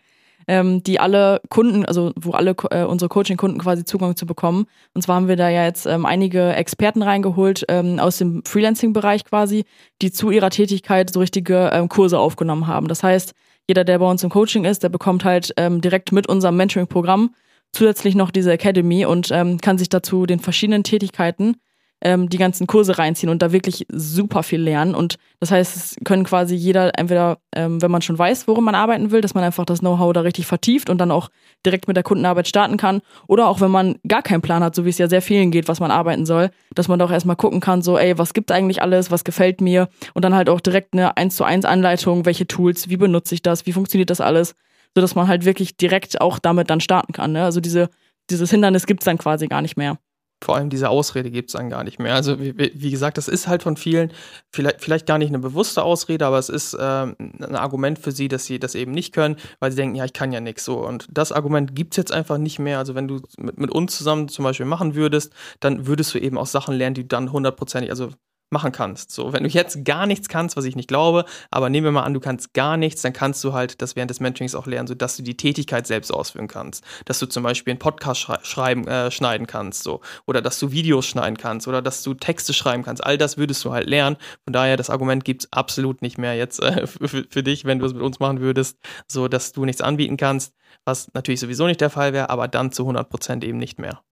ähm, 0.48 0.82
die 0.82 1.00
alle 1.00 1.40
Kunden, 1.48 1.84
also 1.84 2.12
wo 2.16 2.32
alle 2.32 2.54
äh, 2.70 2.84
unsere 2.84 3.08
Coaching-Kunden 3.08 3.58
quasi 3.58 3.84
Zugang 3.84 4.16
zu 4.16 4.26
bekommen. 4.26 4.66
Und 4.94 5.02
zwar 5.02 5.16
haben 5.16 5.28
wir 5.28 5.36
da 5.36 5.48
ja 5.48 5.64
jetzt 5.64 5.86
ähm, 5.86 6.06
einige 6.06 6.54
Experten 6.54 7.02
reingeholt 7.02 7.64
ähm, 7.68 7.98
aus 7.98 8.18
dem 8.18 8.42
Freelancing-Bereich 8.44 9.24
quasi, 9.24 9.64
die 10.02 10.12
zu 10.12 10.30
ihrer 10.30 10.50
Tätigkeit 10.50 11.12
so 11.12 11.20
richtige 11.20 11.70
ähm, 11.72 11.88
Kurse 11.88 12.18
aufgenommen 12.18 12.66
haben. 12.66 12.88
Das 12.88 13.02
heißt, 13.02 13.32
jeder, 13.68 13.84
der 13.84 13.98
bei 13.98 14.08
uns 14.08 14.22
im 14.22 14.30
Coaching 14.30 14.64
ist, 14.64 14.82
der 14.82 14.88
bekommt 14.88 15.24
halt 15.24 15.52
ähm, 15.56 15.80
direkt 15.80 16.12
mit 16.12 16.28
unserem 16.28 16.56
Mentoring-Programm 16.56 17.34
zusätzlich 17.72 18.14
noch 18.14 18.30
diese 18.30 18.52
Academy 18.52 19.04
und 19.04 19.30
ähm, 19.32 19.58
kann 19.60 19.78
sich 19.78 19.88
dazu 19.88 20.26
den 20.26 20.38
verschiedenen 20.38 20.84
Tätigkeiten 20.84 21.56
ähm, 22.02 22.28
die 22.28 22.38
ganzen 22.38 22.66
Kurse 22.66 22.98
reinziehen 22.98 23.30
und 23.30 23.40
da 23.42 23.52
wirklich 23.52 23.86
super 23.90 24.42
viel 24.42 24.60
lernen. 24.60 24.94
Und 24.94 25.16
das 25.40 25.50
heißt, 25.50 25.76
es 25.76 25.96
können 26.04 26.24
quasi 26.24 26.54
jeder 26.54 26.98
entweder, 26.98 27.38
ähm, 27.54 27.80
wenn 27.80 27.90
man 27.90 28.02
schon 28.02 28.18
weiß, 28.18 28.46
worum 28.48 28.64
man 28.64 28.74
arbeiten 28.74 29.10
will, 29.10 29.22
dass 29.22 29.34
man 29.34 29.44
einfach 29.44 29.64
das 29.64 29.80
Know-how 29.80 30.12
da 30.12 30.20
richtig 30.20 30.46
vertieft 30.46 30.90
und 30.90 30.98
dann 30.98 31.10
auch 31.10 31.30
direkt 31.64 31.88
mit 31.88 31.96
der 31.96 32.04
Kundenarbeit 32.04 32.48
starten 32.48 32.76
kann. 32.76 33.00
Oder 33.28 33.48
auch 33.48 33.60
wenn 33.60 33.70
man 33.70 33.96
gar 34.06 34.22
keinen 34.22 34.42
Plan 34.42 34.62
hat, 34.62 34.74
so 34.74 34.84
wie 34.84 34.90
es 34.90 34.98
ja 34.98 35.08
sehr 35.08 35.22
vielen 35.22 35.50
geht, 35.50 35.68
was 35.68 35.80
man 35.80 35.90
arbeiten 35.90 36.26
soll, 36.26 36.50
dass 36.74 36.88
man 36.88 36.98
doch 36.98 37.10
erstmal 37.10 37.36
gucken 37.36 37.60
kann, 37.60 37.80
so, 37.80 37.98
ey, 37.98 38.18
was 38.18 38.34
gibt 38.34 38.52
eigentlich 38.52 38.82
alles, 38.82 39.10
was 39.10 39.24
gefällt 39.24 39.60
mir? 39.60 39.88
Und 40.12 40.24
dann 40.24 40.34
halt 40.34 40.50
auch 40.50 40.60
direkt 40.60 40.92
eine 40.92 41.16
1 41.16 41.34
zu 41.34 41.44
1 41.44 41.64
Anleitung, 41.64 42.26
welche 42.26 42.46
Tools, 42.46 42.90
wie 42.90 42.98
benutze 42.98 43.34
ich 43.34 43.42
das, 43.42 43.64
wie 43.66 43.72
funktioniert 43.72 44.10
das 44.10 44.20
alles, 44.20 44.54
sodass 44.94 45.14
man 45.14 45.28
halt 45.28 45.44
wirklich 45.46 45.76
direkt 45.76 46.20
auch 46.20 46.38
damit 46.38 46.68
dann 46.68 46.80
starten 46.80 47.12
kann. 47.12 47.32
Ne? 47.32 47.44
Also 47.44 47.60
diese, 47.60 47.88
dieses 48.28 48.50
Hindernis 48.50 48.86
gibt 48.86 49.00
es 49.00 49.06
dann 49.06 49.18
quasi 49.18 49.46
gar 49.46 49.62
nicht 49.62 49.76
mehr 49.76 49.98
vor 50.44 50.56
allem 50.56 50.68
diese 50.68 50.90
Ausrede 50.90 51.30
gibt 51.30 51.48
es 51.48 51.54
dann 51.54 51.70
gar 51.70 51.82
nicht 51.82 51.98
mehr. 51.98 52.14
Also 52.14 52.38
wie, 52.40 52.56
wie, 52.56 52.90
gesagt, 52.90 53.16
das 53.16 53.26
ist 53.26 53.48
halt 53.48 53.62
von 53.62 53.76
vielen 53.76 54.12
vielleicht, 54.52 54.82
vielleicht 54.82 55.06
gar 55.06 55.18
nicht 55.18 55.28
eine 55.28 55.38
bewusste 55.38 55.82
Ausrede, 55.82 56.26
aber 56.26 56.38
es 56.38 56.48
ist 56.48 56.76
ähm, 56.78 57.16
ein 57.18 57.56
Argument 57.56 57.98
für 57.98 58.12
sie, 58.12 58.28
dass 58.28 58.44
sie 58.44 58.58
das 58.58 58.74
eben 58.74 58.92
nicht 58.92 59.14
können, 59.14 59.36
weil 59.60 59.70
sie 59.70 59.76
denken, 59.76 59.96
ja, 59.96 60.04
ich 60.04 60.12
kann 60.12 60.32
ja 60.32 60.40
nichts 60.40 60.64
so. 60.64 60.78
Und 60.86 61.06
das 61.10 61.32
Argument 61.32 61.74
gibt 61.74 61.94
es 61.94 61.96
jetzt 61.96 62.12
einfach 62.12 62.36
nicht 62.36 62.58
mehr. 62.58 62.78
Also 62.78 62.94
wenn 62.94 63.08
du 63.08 63.20
mit, 63.38 63.58
mit 63.58 63.70
uns 63.70 63.96
zusammen 63.96 64.28
zum 64.28 64.44
Beispiel 64.44 64.66
machen 64.66 64.94
würdest, 64.94 65.32
dann 65.60 65.86
würdest 65.86 66.14
du 66.14 66.18
eben 66.18 66.36
auch 66.36 66.46
Sachen 66.46 66.74
lernen, 66.74 66.94
die 66.94 67.02
du 67.02 67.08
dann 67.08 67.32
hundertprozentig, 67.32 67.90
also 67.90 68.10
machen 68.50 68.72
kannst. 68.72 69.10
So, 69.10 69.32
wenn 69.32 69.42
du 69.42 69.48
jetzt 69.48 69.84
gar 69.84 70.06
nichts 70.06 70.28
kannst, 70.28 70.56
was 70.56 70.64
ich 70.64 70.76
nicht 70.76 70.88
glaube, 70.88 71.24
aber 71.50 71.68
nehmen 71.68 71.86
wir 71.86 71.92
mal 71.92 72.04
an, 72.04 72.14
du 72.14 72.20
kannst 72.20 72.54
gar 72.54 72.76
nichts, 72.76 73.02
dann 73.02 73.12
kannst 73.12 73.42
du 73.42 73.52
halt 73.52 73.82
das 73.82 73.96
während 73.96 74.10
des 74.10 74.20
Mentorings 74.20 74.54
auch 74.54 74.66
lernen, 74.66 74.86
sodass 74.86 75.16
du 75.16 75.22
die 75.22 75.36
Tätigkeit 75.36 75.86
selbst 75.86 76.12
ausführen 76.12 76.48
kannst. 76.48 76.84
Dass 77.04 77.18
du 77.18 77.26
zum 77.26 77.42
Beispiel 77.42 77.72
einen 77.72 77.78
Podcast 77.78 78.20
schrei 78.20 78.38
schreiben, 78.42 78.86
äh, 78.86 79.10
schneiden 79.10 79.46
kannst, 79.46 79.82
so. 79.82 80.00
Oder 80.26 80.42
dass 80.42 80.58
du 80.58 80.70
Videos 80.70 81.06
schneiden 81.06 81.36
kannst 81.36 81.66
oder 81.66 81.82
dass 81.82 82.02
du 82.02 82.14
Texte 82.14 82.54
schreiben 82.54 82.82
kannst. 82.82 83.04
All 83.04 83.18
das 83.18 83.36
würdest 83.36 83.64
du 83.64 83.72
halt 83.72 83.88
lernen. 83.88 84.16
Von 84.44 84.52
daher, 84.52 84.76
das 84.76 84.90
Argument 84.90 85.24
gibt 85.24 85.44
es 85.44 85.52
absolut 85.52 86.02
nicht 86.02 86.18
mehr 86.18 86.36
jetzt 86.36 86.62
äh, 86.62 86.86
für, 86.86 87.26
für 87.28 87.42
dich, 87.42 87.64
wenn 87.64 87.78
du 87.78 87.86
es 87.86 87.94
mit 87.94 88.02
uns 88.02 88.20
machen 88.20 88.40
würdest, 88.40 88.78
so 89.08 89.28
dass 89.28 89.52
du 89.52 89.64
nichts 89.64 89.80
anbieten 89.82 90.16
kannst, 90.16 90.54
was 90.84 91.12
natürlich 91.14 91.40
sowieso 91.40 91.66
nicht 91.66 91.80
der 91.80 91.90
Fall 91.90 92.12
wäre, 92.12 92.30
aber 92.30 92.48
dann 92.48 92.72
zu 92.72 92.84
100 92.84 93.08
Prozent 93.08 93.44
eben 93.44 93.58
nicht 93.58 93.78
mehr. 93.78 94.02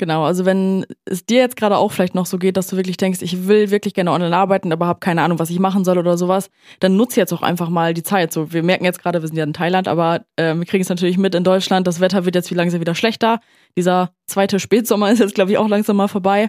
Genau, 0.00 0.24
also 0.24 0.46
wenn 0.46 0.86
es 1.04 1.26
dir 1.26 1.40
jetzt 1.40 1.56
gerade 1.56 1.76
auch 1.76 1.92
vielleicht 1.92 2.14
noch 2.14 2.24
so 2.24 2.38
geht, 2.38 2.56
dass 2.56 2.68
du 2.68 2.76
wirklich 2.76 2.96
denkst, 2.96 3.20
ich 3.20 3.46
will 3.46 3.70
wirklich 3.70 3.92
gerne 3.92 4.12
online 4.12 4.34
arbeiten, 4.34 4.72
aber 4.72 4.86
habe 4.86 4.98
keine 4.98 5.20
Ahnung, 5.20 5.38
was 5.38 5.50
ich 5.50 5.58
machen 5.58 5.84
soll 5.84 5.98
oder 5.98 6.16
sowas, 6.16 6.48
dann 6.78 6.96
nutze 6.96 7.20
jetzt 7.20 7.34
auch 7.34 7.42
einfach 7.42 7.68
mal 7.68 7.92
die 7.92 8.02
Zeit. 8.02 8.32
So, 8.32 8.50
wir 8.50 8.62
merken 8.62 8.86
jetzt 8.86 9.02
gerade, 9.02 9.20
wir 9.20 9.28
sind 9.28 9.36
ja 9.36 9.44
in 9.44 9.52
Thailand, 9.52 9.88
aber 9.88 10.24
äh, 10.36 10.54
wir 10.54 10.64
kriegen 10.64 10.80
es 10.80 10.88
natürlich 10.88 11.18
mit 11.18 11.34
in 11.34 11.44
Deutschland. 11.44 11.86
Das 11.86 12.00
Wetter 12.00 12.24
wird 12.24 12.34
jetzt 12.34 12.50
wie 12.50 12.54
langsam 12.54 12.80
wieder 12.80 12.94
schlechter. 12.94 13.40
Dieser 13.76 14.14
zweite 14.26 14.58
Spätsommer 14.58 15.10
ist 15.12 15.18
jetzt, 15.18 15.34
glaube 15.34 15.50
ich, 15.50 15.58
auch 15.58 15.68
langsam 15.68 15.96
mal 15.96 16.08
vorbei. 16.08 16.48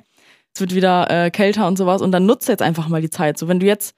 Es 0.56 0.62
wird 0.62 0.74
wieder 0.74 1.12
äh, 1.12 1.30
kälter 1.30 1.68
und 1.68 1.78
sowas. 1.78 2.02
Und 2.02 2.14
dann 2.14 2.26
nutze 2.26 2.54
jetzt 2.54 2.62
einfach 2.62 2.88
mal 2.88 3.02
die 3.02 3.10
Zeit. 3.10 3.38
So, 3.38 3.50
wenn 3.50 3.60
du 3.60 3.66
jetzt 3.66 3.96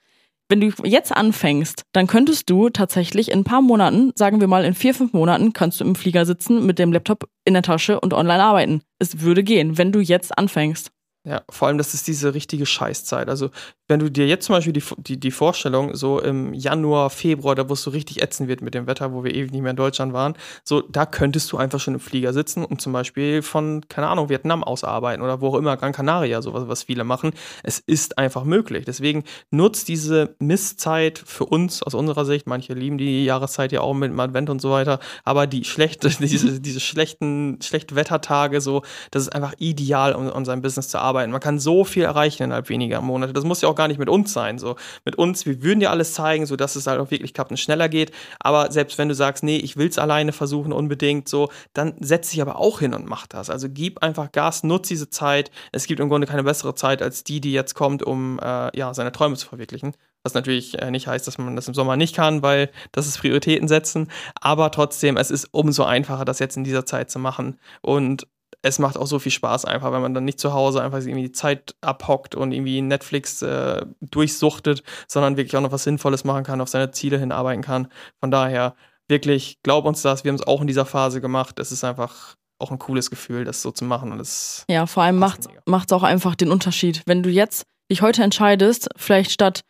wenn 0.48 0.60
du 0.60 0.70
jetzt 0.84 1.14
anfängst, 1.14 1.84
dann 1.92 2.06
könntest 2.06 2.50
du 2.50 2.68
tatsächlich 2.68 3.30
in 3.30 3.40
ein 3.40 3.44
paar 3.44 3.62
Monaten, 3.62 4.12
sagen 4.14 4.40
wir 4.40 4.48
mal 4.48 4.64
in 4.64 4.74
vier, 4.74 4.94
fünf 4.94 5.12
Monaten, 5.12 5.52
kannst 5.52 5.80
du 5.80 5.84
im 5.84 5.94
Flieger 5.94 6.26
sitzen 6.26 6.66
mit 6.66 6.78
dem 6.78 6.92
Laptop 6.92 7.28
in 7.44 7.54
der 7.54 7.62
Tasche 7.62 8.00
und 8.00 8.12
online 8.12 8.42
arbeiten. 8.42 8.82
Es 8.98 9.20
würde 9.20 9.42
gehen, 9.42 9.78
wenn 9.78 9.92
du 9.92 10.00
jetzt 10.00 10.36
anfängst. 10.36 10.90
Ja, 11.26 11.42
vor 11.48 11.68
allem, 11.68 11.78
das 11.78 11.94
ist 11.94 12.06
diese 12.06 12.34
richtige 12.34 12.66
Scheißzeit. 12.66 13.30
Also, 13.30 13.48
wenn 13.88 13.98
du 13.98 14.10
dir 14.10 14.26
jetzt 14.26 14.44
zum 14.44 14.54
Beispiel 14.54 14.74
die, 14.74 14.82
die, 14.98 15.18
die 15.18 15.30
Vorstellung, 15.30 15.94
so 15.94 16.20
im 16.20 16.52
Januar, 16.52 17.08
Februar, 17.08 17.54
da 17.54 17.66
wo 17.66 17.72
es 17.72 17.82
so 17.82 17.90
richtig 17.90 18.22
ätzend 18.22 18.46
wird 18.46 18.60
mit 18.60 18.74
dem 18.74 18.86
Wetter, 18.86 19.12
wo 19.14 19.24
wir 19.24 19.34
ewig 19.34 19.50
nicht 19.50 19.62
mehr 19.62 19.70
in 19.70 19.76
Deutschland 19.76 20.12
waren, 20.12 20.34
so, 20.64 20.82
da 20.82 21.06
könntest 21.06 21.50
du 21.50 21.56
einfach 21.56 21.80
schon 21.80 21.94
im 21.94 22.00
Flieger 22.00 22.34
sitzen 22.34 22.62
und 22.62 22.82
zum 22.82 22.92
Beispiel 22.92 23.40
von, 23.40 23.88
keine 23.88 24.08
Ahnung, 24.08 24.28
Vietnam 24.28 24.62
aus 24.62 24.84
arbeiten 24.84 25.22
oder 25.22 25.40
wo 25.40 25.48
auch 25.48 25.54
immer, 25.54 25.78
Gran 25.78 25.92
Canaria, 25.92 26.42
sowas, 26.42 26.64
was 26.66 26.82
viele 26.82 27.04
machen. 27.04 27.32
Es 27.62 27.78
ist 27.78 28.18
einfach 28.18 28.44
möglich. 28.44 28.84
Deswegen 28.84 29.24
nutzt 29.50 29.88
diese 29.88 30.36
Misszeit 30.40 31.22
für 31.24 31.46
uns 31.46 31.82
aus 31.82 31.94
unserer 31.94 32.26
Sicht. 32.26 32.46
Manche 32.46 32.74
lieben 32.74 32.98
die 32.98 33.24
Jahreszeit 33.24 33.72
ja 33.72 33.80
auch 33.80 33.94
mit 33.94 34.10
dem 34.10 34.20
Advent 34.20 34.50
und 34.50 34.60
so 34.60 34.70
weiter, 34.72 34.98
aber 35.24 35.46
die 35.46 35.64
schlechte, 35.64 36.08
diese, 36.20 36.60
diese 36.60 36.80
schlechten, 36.80 37.60
schlechten 37.62 37.96
Wettertage, 37.96 38.60
so, 38.60 38.82
das 39.10 39.22
ist 39.22 39.34
einfach 39.34 39.54
ideal, 39.58 40.14
um 40.14 40.30
an 40.30 40.44
seinem 40.44 40.60
Business 40.60 40.88
zu 40.88 40.98
arbeiten 40.98 41.13
arbeiten. 41.14 41.32
Man 41.32 41.40
kann 41.40 41.58
so 41.58 41.84
viel 41.84 42.02
erreichen 42.02 42.42
innerhalb 42.42 42.68
weniger 42.68 43.00
Monate. 43.00 43.32
Das 43.32 43.44
muss 43.44 43.60
ja 43.60 43.68
auch 43.68 43.74
gar 43.74 43.88
nicht 43.88 43.98
mit 43.98 44.08
uns 44.08 44.32
sein. 44.32 44.58
So 44.58 44.76
mit 45.04 45.16
uns, 45.16 45.46
wir 45.46 45.62
würden 45.62 45.80
dir 45.80 45.90
alles 45.90 46.14
zeigen, 46.14 46.46
so 46.46 46.56
dass 46.56 46.76
es 46.76 46.86
halt 46.86 47.00
auch 47.00 47.10
wirklich 47.10 47.34
klappt 47.34 47.50
und 47.50 47.56
schneller 47.56 47.88
geht. 47.88 48.12
Aber 48.40 48.70
selbst 48.72 48.98
wenn 48.98 49.08
du 49.08 49.14
sagst, 49.14 49.44
nee, 49.44 49.56
ich 49.56 49.76
will 49.76 49.88
es 49.88 49.98
alleine 49.98 50.32
versuchen 50.32 50.72
unbedingt, 50.72 51.28
so, 51.28 51.50
dann 51.72 51.94
setz 52.00 52.30
dich 52.30 52.42
aber 52.42 52.58
auch 52.58 52.80
hin 52.80 52.94
und 52.94 53.06
mach 53.06 53.26
das. 53.26 53.48
Also 53.48 53.68
gib 53.70 54.02
einfach 54.02 54.32
Gas, 54.32 54.64
nutz 54.64 54.88
diese 54.88 55.08
Zeit. 55.08 55.50
Es 55.72 55.86
gibt 55.86 56.00
im 56.00 56.08
Grunde 56.08 56.26
keine 56.26 56.42
bessere 56.42 56.74
Zeit 56.74 57.00
als 57.00 57.24
die, 57.24 57.40
die 57.40 57.52
jetzt 57.52 57.74
kommt, 57.74 58.02
um 58.02 58.40
äh, 58.40 58.76
ja 58.76 58.92
seine 58.92 59.12
Träume 59.12 59.36
zu 59.36 59.46
verwirklichen. 59.46 59.94
Was 60.24 60.32
natürlich 60.32 60.80
äh, 60.80 60.90
nicht 60.90 61.06
heißt, 61.06 61.26
dass 61.26 61.36
man 61.36 61.54
das 61.54 61.68
im 61.68 61.74
Sommer 61.74 61.96
nicht 61.96 62.16
kann, 62.16 62.42
weil 62.42 62.70
das 62.92 63.06
ist 63.06 63.18
Prioritäten 63.18 63.68
setzen. 63.68 64.10
Aber 64.40 64.70
trotzdem, 64.70 65.18
es 65.18 65.30
ist 65.30 65.48
umso 65.52 65.84
einfacher, 65.84 66.24
das 66.24 66.38
jetzt 66.38 66.56
in 66.56 66.64
dieser 66.64 66.86
Zeit 66.86 67.10
zu 67.10 67.18
machen. 67.18 67.58
Und 67.82 68.26
es 68.64 68.78
macht 68.78 68.96
auch 68.96 69.06
so 69.06 69.18
viel 69.18 69.30
Spaß 69.30 69.66
einfach, 69.66 69.92
wenn 69.92 70.00
man 70.00 70.14
dann 70.14 70.24
nicht 70.24 70.40
zu 70.40 70.54
Hause 70.54 70.82
einfach 70.82 70.98
irgendwie 70.98 71.24
die 71.24 71.32
Zeit 71.32 71.76
abhockt 71.82 72.34
und 72.34 72.50
irgendwie 72.50 72.80
Netflix 72.80 73.42
äh, 73.42 73.84
durchsuchtet, 74.00 74.82
sondern 75.06 75.36
wirklich 75.36 75.54
auch 75.54 75.60
noch 75.60 75.70
was 75.70 75.84
Sinnvolles 75.84 76.24
machen 76.24 76.44
kann, 76.44 76.62
auf 76.62 76.70
seine 76.70 76.90
Ziele 76.90 77.18
hinarbeiten 77.18 77.62
kann. 77.62 77.88
Von 78.20 78.30
daher, 78.30 78.74
wirklich, 79.06 79.58
glaub 79.62 79.84
uns 79.84 80.00
das, 80.00 80.24
wir 80.24 80.30
haben 80.30 80.36
es 80.36 80.46
auch 80.46 80.62
in 80.62 80.66
dieser 80.66 80.86
Phase 80.86 81.20
gemacht. 81.20 81.58
Es 81.58 81.72
ist 81.72 81.84
einfach 81.84 82.36
auch 82.58 82.70
ein 82.70 82.78
cooles 82.78 83.10
Gefühl, 83.10 83.44
das 83.44 83.60
so 83.60 83.70
zu 83.70 83.84
machen. 83.84 84.12
Und 84.12 84.18
das 84.18 84.64
ja, 84.70 84.86
vor 84.86 85.02
allem 85.02 85.18
macht 85.18 85.40
es 85.86 85.92
auch 85.92 86.02
einfach 86.02 86.34
den 86.34 86.50
Unterschied. 86.50 87.02
Wenn 87.04 87.22
du 87.22 87.28
jetzt 87.28 87.66
dich 87.90 88.00
heute 88.00 88.22
entscheidest, 88.22 88.88
vielleicht 88.96 89.30
statt 89.30 89.60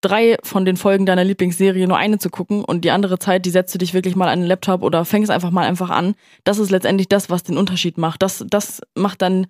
drei 0.00 0.36
von 0.42 0.64
den 0.64 0.76
Folgen 0.76 1.06
deiner 1.06 1.24
Lieblingsserie 1.24 1.88
nur 1.88 1.96
eine 1.96 2.18
zu 2.18 2.30
gucken 2.30 2.64
und 2.64 2.84
die 2.84 2.90
andere 2.90 3.18
Zeit, 3.18 3.44
die 3.46 3.50
setzt 3.50 3.74
du 3.74 3.78
dich 3.78 3.94
wirklich 3.94 4.16
mal 4.16 4.28
an 4.28 4.40
den 4.40 4.48
Laptop 4.48 4.82
oder 4.82 5.04
fängst 5.04 5.30
einfach 5.30 5.50
mal 5.50 5.66
einfach 5.66 5.90
an. 5.90 6.14
Das 6.44 6.58
ist 6.58 6.70
letztendlich 6.70 7.08
das, 7.08 7.30
was 7.30 7.42
den 7.42 7.58
Unterschied 7.58 7.98
macht. 7.98 8.22
Das, 8.22 8.44
das 8.48 8.80
macht 8.94 9.22
dann 9.22 9.48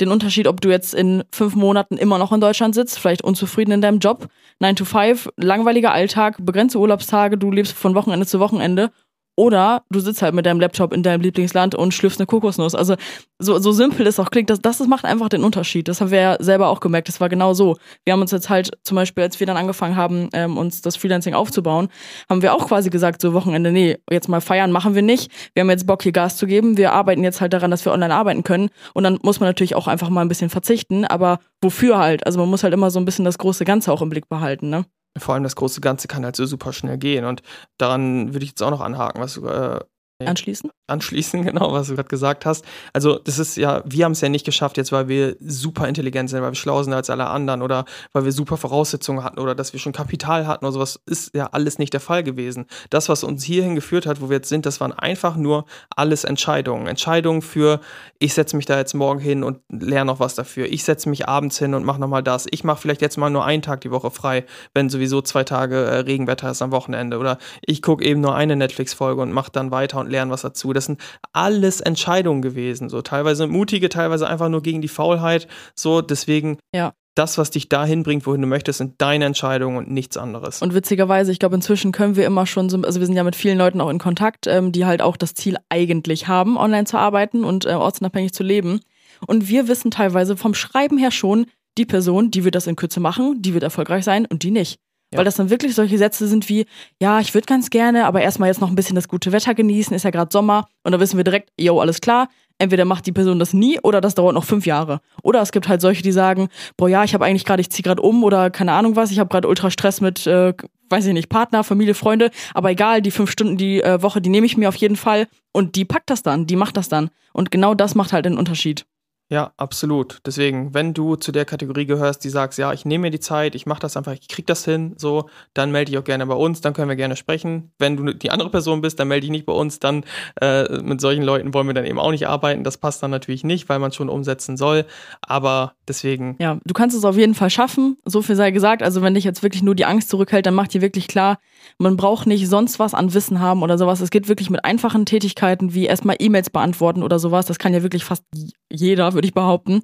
den 0.00 0.10
Unterschied, 0.12 0.46
ob 0.46 0.60
du 0.60 0.68
jetzt 0.68 0.94
in 0.94 1.24
fünf 1.32 1.56
Monaten 1.56 1.96
immer 1.96 2.18
noch 2.18 2.32
in 2.32 2.40
Deutschland 2.40 2.74
sitzt, 2.74 2.98
vielleicht 2.98 3.24
unzufrieden 3.24 3.72
in 3.72 3.80
deinem 3.80 3.98
Job, 3.98 4.28
9 4.60 4.76
to 4.76 4.84
5, 4.84 5.30
langweiliger 5.36 5.92
Alltag, 5.92 6.36
begrenzte 6.40 6.78
Urlaubstage, 6.78 7.36
du 7.36 7.50
lebst 7.50 7.72
von 7.72 7.96
Wochenende 7.96 8.26
zu 8.26 8.38
Wochenende 8.38 8.92
oder 9.38 9.84
du 9.88 10.00
sitzt 10.00 10.20
halt 10.20 10.34
mit 10.34 10.46
deinem 10.46 10.58
Laptop 10.58 10.92
in 10.92 11.04
deinem 11.04 11.20
Lieblingsland 11.20 11.76
und 11.76 11.94
schlürfst 11.94 12.18
eine 12.18 12.26
Kokosnuss. 12.26 12.74
Also 12.74 12.96
so, 13.38 13.60
so 13.60 13.70
simpel 13.70 14.04
es 14.08 14.18
auch 14.18 14.30
klingt, 14.30 14.50
das, 14.50 14.60
das 14.60 14.80
macht 14.88 15.04
einfach 15.04 15.28
den 15.28 15.44
Unterschied. 15.44 15.86
Das 15.86 16.00
haben 16.00 16.10
wir 16.10 16.20
ja 16.20 16.36
selber 16.40 16.66
auch 16.70 16.80
gemerkt. 16.80 17.06
Das 17.06 17.20
war 17.20 17.28
genau 17.28 17.54
so. 17.54 17.76
Wir 18.04 18.14
haben 18.14 18.20
uns 18.20 18.32
jetzt 18.32 18.50
halt 18.50 18.72
zum 18.82 18.96
Beispiel, 18.96 19.22
als 19.22 19.38
wir 19.38 19.46
dann 19.46 19.56
angefangen 19.56 19.94
haben, 19.94 20.28
ähm, 20.32 20.58
uns 20.58 20.82
das 20.82 20.96
Freelancing 20.96 21.34
aufzubauen, 21.34 21.86
haben 22.28 22.42
wir 22.42 22.52
auch 22.52 22.66
quasi 22.66 22.90
gesagt, 22.90 23.20
so 23.22 23.32
Wochenende, 23.32 23.70
nee, 23.70 23.98
jetzt 24.10 24.28
mal 24.28 24.40
feiern 24.40 24.72
machen 24.72 24.96
wir 24.96 25.02
nicht. 25.02 25.30
Wir 25.54 25.60
haben 25.60 25.70
jetzt 25.70 25.86
Bock, 25.86 26.02
hier 26.02 26.10
Gas 26.10 26.36
zu 26.36 26.48
geben. 26.48 26.76
Wir 26.76 26.92
arbeiten 26.92 27.22
jetzt 27.22 27.40
halt 27.40 27.52
daran, 27.52 27.70
dass 27.70 27.84
wir 27.84 27.92
online 27.92 28.12
arbeiten 28.12 28.42
können. 28.42 28.70
Und 28.92 29.04
dann 29.04 29.20
muss 29.22 29.38
man 29.38 29.48
natürlich 29.48 29.76
auch 29.76 29.86
einfach 29.86 30.08
mal 30.08 30.22
ein 30.22 30.28
bisschen 30.28 30.50
verzichten. 30.50 31.04
Aber 31.04 31.38
wofür 31.62 31.98
halt? 31.98 32.26
Also 32.26 32.40
man 32.40 32.48
muss 32.48 32.64
halt 32.64 32.74
immer 32.74 32.90
so 32.90 32.98
ein 32.98 33.04
bisschen 33.04 33.24
das 33.24 33.38
große 33.38 33.64
Ganze 33.64 33.92
auch 33.92 34.02
im 34.02 34.08
Blick 34.08 34.28
behalten, 34.28 34.68
ne? 34.68 34.84
Vor 35.16 35.34
allem 35.34 35.44
das 35.44 35.56
große 35.56 35.80
Ganze 35.80 36.08
kann 36.08 36.24
halt 36.24 36.36
so 36.36 36.46
super 36.46 36.72
schnell 36.72 36.98
gehen. 36.98 37.24
Und 37.24 37.42
daran 37.78 38.34
würde 38.34 38.44
ich 38.44 38.50
jetzt 38.50 38.62
auch 38.62 38.70
noch 38.70 38.80
anhaken, 38.80 39.20
was 39.20 39.34
du 39.34 39.46
äh, 39.46 39.80
Anschließen? 40.26 40.70
Anschließen, 40.88 41.42
genau, 41.44 41.72
was 41.72 41.86
du 41.86 41.94
gerade 41.94 42.08
gesagt 42.08 42.44
hast. 42.44 42.64
Also, 42.92 43.18
das 43.18 43.38
ist 43.38 43.56
ja, 43.56 43.82
wir 43.84 44.04
haben 44.04 44.12
es 44.12 44.20
ja 44.20 44.28
nicht 44.28 44.44
geschafft, 44.44 44.76
jetzt 44.76 44.90
weil 44.90 45.06
wir 45.06 45.36
super 45.38 45.86
intelligent 45.86 46.28
sind, 46.28 46.42
weil 46.42 46.50
wir 46.50 46.56
schlau 46.56 46.82
sind 46.82 46.92
als 46.92 47.08
alle 47.08 47.28
anderen 47.28 47.62
oder 47.62 47.84
weil 48.12 48.24
wir 48.24 48.32
super 48.32 48.56
Voraussetzungen 48.56 49.22
hatten 49.22 49.38
oder 49.38 49.54
dass 49.54 49.72
wir 49.72 49.78
schon 49.78 49.92
Kapital 49.92 50.48
hatten 50.48 50.64
oder 50.64 50.72
sowas, 50.72 51.00
ist 51.06 51.34
ja 51.36 51.46
alles 51.52 51.78
nicht 51.78 51.92
der 51.92 52.00
Fall 52.00 52.24
gewesen. 52.24 52.66
Das, 52.90 53.08
was 53.08 53.22
uns 53.22 53.44
hierhin 53.44 53.76
geführt 53.76 54.06
hat, 54.06 54.20
wo 54.20 54.28
wir 54.28 54.38
jetzt 54.38 54.48
sind, 54.48 54.66
das 54.66 54.80
waren 54.80 54.92
einfach 54.92 55.36
nur 55.36 55.66
alles 55.94 56.24
Entscheidungen. 56.24 56.88
Entscheidungen 56.88 57.40
für, 57.40 57.80
ich 58.18 58.34
setze 58.34 58.56
mich 58.56 58.66
da 58.66 58.76
jetzt 58.76 58.94
morgen 58.94 59.20
hin 59.20 59.44
und 59.44 59.60
lerne 59.68 60.06
noch 60.06 60.18
was 60.18 60.34
dafür. 60.34 60.66
Ich 60.66 60.82
setze 60.82 61.08
mich 61.08 61.28
abends 61.28 61.58
hin 61.58 61.74
und 61.74 61.84
mache 61.84 62.00
nochmal 62.00 62.24
das. 62.24 62.46
Ich 62.50 62.64
mache 62.64 62.80
vielleicht 62.80 63.02
jetzt 63.02 63.18
mal 63.18 63.30
nur 63.30 63.44
einen 63.44 63.62
Tag 63.62 63.82
die 63.82 63.92
Woche 63.92 64.10
frei, 64.10 64.44
wenn 64.74 64.90
sowieso 64.90 65.22
zwei 65.22 65.44
Tage 65.44 65.76
äh, 65.76 65.98
Regenwetter 65.98 66.50
ist 66.50 66.60
am 66.60 66.72
Wochenende. 66.72 67.18
Oder 67.18 67.38
ich 67.64 67.82
gucke 67.82 68.04
eben 68.04 68.20
nur 68.20 68.34
eine 68.34 68.56
Netflix-Folge 68.56 69.22
und 69.22 69.30
mache 69.30 69.52
dann 69.52 69.70
weiter 69.70 70.00
und 70.00 70.07
und 70.08 70.12
lernen 70.12 70.30
was 70.30 70.42
dazu. 70.42 70.72
Das 70.72 70.86
sind 70.86 71.00
alles 71.32 71.80
Entscheidungen 71.80 72.42
gewesen, 72.42 72.88
so 72.88 73.02
teilweise 73.02 73.46
mutige, 73.46 73.88
teilweise 73.88 74.28
einfach 74.28 74.48
nur 74.48 74.62
gegen 74.62 74.80
die 74.80 74.88
Faulheit. 74.88 75.48
So, 75.74 76.00
deswegen 76.00 76.58
ja 76.74 76.92
das, 77.18 77.36
was 77.36 77.50
dich 77.50 77.68
dahin 77.68 78.04
bringt, 78.04 78.26
wohin 78.26 78.40
du 78.40 78.46
möchtest, 78.46 78.78
sind 78.78 78.94
deine 78.98 79.24
Entscheidungen 79.24 79.76
und 79.76 79.90
nichts 79.90 80.16
anderes. 80.16 80.62
Und 80.62 80.72
witzigerweise, 80.72 81.32
ich 81.32 81.40
glaube, 81.40 81.56
inzwischen 81.56 81.90
können 81.90 82.14
wir 82.14 82.24
immer 82.24 82.46
schon 82.46 82.70
so, 82.70 82.80
also 82.80 83.00
wir 83.00 83.06
sind 83.06 83.16
ja 83.16 83.24
mit 83.24 83.34
vielen 83.34 83.58
Leuten 83.58 83.80
auch 83.80 83.90
in 83.90 83.98
Kontakt, 83.98 84.46
ähm, 84.46 84.70
die 84.70 84.86
halt 84.86 85.02
auch 85.02 85.16
das 85.16 85.34
Ziel 85.34 85.56
eigentlich 85.68 86.28
haben, 86.28 86.56
online 86.56 86.84
zu 86.84 86.96
arbeiten 86.96 87.42
und 87.42 87.66
äh, 87.66 87.70
ortsunabhängig 87.70 88.32
zu 88.32 88.44
leben. 88.44 88.80
Und 89.26 89.48
wir 89.48 89.66
wissen 89.66 89.90
teilweise 89.90 90.36
vom 90.36 90.54
Schreiben 90.54 90.96
her 90.96 91.10
schon, 91.10 91.46
die 91.76 91.86
Person, 91.86 92.30
die 92.30 92.44
wird 92.44 92.54
das 92.54 92.68
in 92.68 92.76
Kürze 92.76 93.00
machen, 93.00 93.42
die 93.42 93.52
wird 93.52 93.64
erfolgreich 93.64 94.04
sein 94.04 94.24
und 94.26 94.44
die 94.44 94.52
nicht. 94.52 94.78
Ja. 95.12 95.18
Weil 95.18 95.24
das 95.24 95.36
dann 95.36 95.48
wirklich 95.48 95.74
solche 95.74 95.96
Sätze 95.96 96.28
sind 96.28 96.48
wie, 96.48 96.66
ja, 97.00 97.20
ich 97.20 97.32
würde 97.32 97.46
ganz 97.46 97.70
gerne, 97.70 98.06
aber 98.06 98.20
erstmal 98.20 98.48
jetzt 98.48 98.60
noch 98.60 98.68
ein 98.68 98.74
bisschen 98.74 98.94
das 98.94 99.08
gute 99.08 99.32
Wetter 99.32 99.54
genießen, 99.54 99.96
ist 99.96 100.02
ja 100.02 100.10
gerade 100.10 100.30
Sommer. 100.30 100.66
Und 100.82 100.92
da 100.92 101.00
wissen 101.00 101.16
wir 101.16 101.24
direkt, 101.24 101.50
yo, 101.58 101.80
alles 101.80 102.00
klar. 102.00 102.28
Entweder 102.58 102.84
macht 102.84 103.06
die 103.06 103.12
Person 103.12 103.38
das 103.38 103.54
nie 103.54 103.78
oder 103.80 104.00
das 104.00 104.16
dauert 104.16 104.34
noch 104.34 104.44
fünf 104.44 104.66
Jahre. 104.66 105.00
Oder 105.22 105.40
es 105.40 105.52
gibt 105.52 105.68
halt 105.68 105.80
solche, 105.80 106.02
die 106.02 106.12
sagen, 106.12 106.48
boah, 106.76 106.88
ja, 106.88 107.04
ich 107.04 107.14
habe 107.14 107.24
eigentlich 107.24 107.44
gerade, 107.44 107.60
ich 107.60 107.70
ziehe 107.70 107.84
gerade 107.84 108.02
um 108.02 108.24
oder 108.24 108.50
keine 108.50 108.72
Ahnung 108.72 108.96
was, 108.96 109.12
ich 109.12 109.20
habe 109.20 109.30
gerade 109.30 109.48
ultra 109.48 109.70
Stress 109.70 110.00
mit, 110.00 110.26
äh, 110.26 110.52
weiß 110.90 111.06
ich 111.06 111.12
nicht, 111.12 111.28
Partner, 111.28 111.62
Familie, 111.62 111.94
Freunde, 111.94 112.30
aber 112.54 112.70
egal, 112.70 113.00
die 113.00 113.12
fünf 113.12 113.30
Stunden 113.30 113.56
die 113.56 113.80
äh, 113.80 114.02
Woche, 114.02 114.20
die 114.20 114.30
nehme 114.30 114.46
ich 114.46 114.56
mir 114.56 114.68
auf 114.68 114.74
jeden 114.74 114.96
Fall 114.96 115.28
und 115.52 115.76
die 115.76 115.84
packt 115.84 116.10
das 116.10 116.22
dann, 116.22 116.46
die 116.46 116.56
macht 116.56 116.76
das 116.76 116.88
dann. 116.88 117.10
Und 117.32 117.50
genau 117.50 117.74
das 117.74 117.94
macht 117.94 118.12
halt 118.12 118.24
den 118.24 118.36
Unterschied. 118.36 118.86
Ja, 119.30 119.52
absolut. 119.58 120.20
Deswegen, 120.24 120.72
wenn 120.72 120.94
du 120.94 121.16
zu 121.16 121.32
der 121.32 121.44
Kategorie 121.44 121.84
gehörst, 121.84 122.24
die 122.24 122.30
sagst, 122.30 122.58
ja, 122.58 122.72
ich 122.72 122.86
nehme 122.86 123.02
mir 123.02 123.10
die 123.10 123.20
Zeit, 123.20 123.54
ich 123.54 123.66
mache 123.66 123.80
das 123.80 123.94
einfach, 123.94 124.12
ich 124.12 124.26
krieg 124.26 124.46
das 124.46 124.64
hin, 124.64 124.94
so, 124.96 125.28
dann 125.52 125.70
melde 125.70 125.90
dich 125.90 125.98
auch 125.98 126.04
gerne 126.04 126.24
bei 126.26 126.34
uns, 126.34 126.62
dann 126.62 126.72
können 126.72 126.88
wir 126.88 126.96
gerne 126.96 127.14
sprechen. 127.14 127.70
Wenn 127.78 127.98
du 127.98 128.14
die 128.14 128.30
andere 128.30 128.50
Person 128.50 128.80
bist, 128.80 128.98
dann 128.98 129.08
melde 129.08 129.22
dich 129.22 129.30
nicht 129.30 129.44
bei 129.44 129.52
uns, 129.52 129.80
dann 129.80 130.04
äh, 130.40 130.80
mit 130.80 131.02
solchen 131.02 131.22
Leuten 131.22 131.52
wollen 131.52 131.66
wir 131.66 131.74
dann 131.74 131.84
eben 131.84 131.98
auch 131.98 132.10
nicht 132.10 132.26
arbeiten. 132.26 132.64
Das 132.64 132.78
passt 132.78 133.02
dann 133.02 133.10
natürlich 133.10 133.44
nicht, 133.44 133.68
weil 133.68 133.78
man 133.78 133.92
schon 133.92 134.08
umsetzen 134.08 134.56
soll. 134.56 134.86
Aber 135.20 135.74
deswegen. 135.86 136.36
Ja, 136.38 136.58
du 136.64 136.72
kannst 136.72 136.96
es 136.96 137.04
auf 137.04 137.16
jeden 137.16 137.34
Fall 137.34 137.50
schaffen. 137.50 137.98
So 138.06 138.22
viel 138.22 138.34
sei 138.34 138.50
gesagt. 138.50 138.82
Also 138.82 139.02
wenn 139.02 139.12
dich 139.12 139.24
jetzt 139.24 139.42
wirklich 139.42 139.62
nur 139.62 139.74
die 139.74 139.84
Angst 139.84 140.08
zurückhält, 140.08 140.46
dann 140.46 140.54
mach 140.54 140.68
dir 140.68 140.80
wirklich 140.80 141.06
klar, 141.06 141.38
man 141.76 141.98
braucht 141.98 142.26
nicht 142.26 142.48
sonst 142.48 142.78
was 142.78 142.94
an 142.94 143.12
Wissen 143.12 143.40
haben 143.40 143.62
oder 143.62 143.76
sowas. 143.76 144.00
Es 144.00 144.10
geht 144.10 144.28
wirklich 144.28 144.48
mit 144.48 144.64
einfachen 144.64 145.04
Tätigkeiten 145.04 145.74
wie 145.74 145.84
erstmal 145.84 146.16
E-Mails 146.18 146.48
beantworten 146.48 147.02
oder 147.02 147.18
sowas. 147.18 147.44
Das 147.44 147.58
kann 147.58 147.74
ja 147.74 147.82
wirklich 147.82 148.04
fast 148.04 148.24
jeder, 148.70 149.17
würde 149.18 149.26
ich 149.26 149.34
behaupten. 149.34 149.82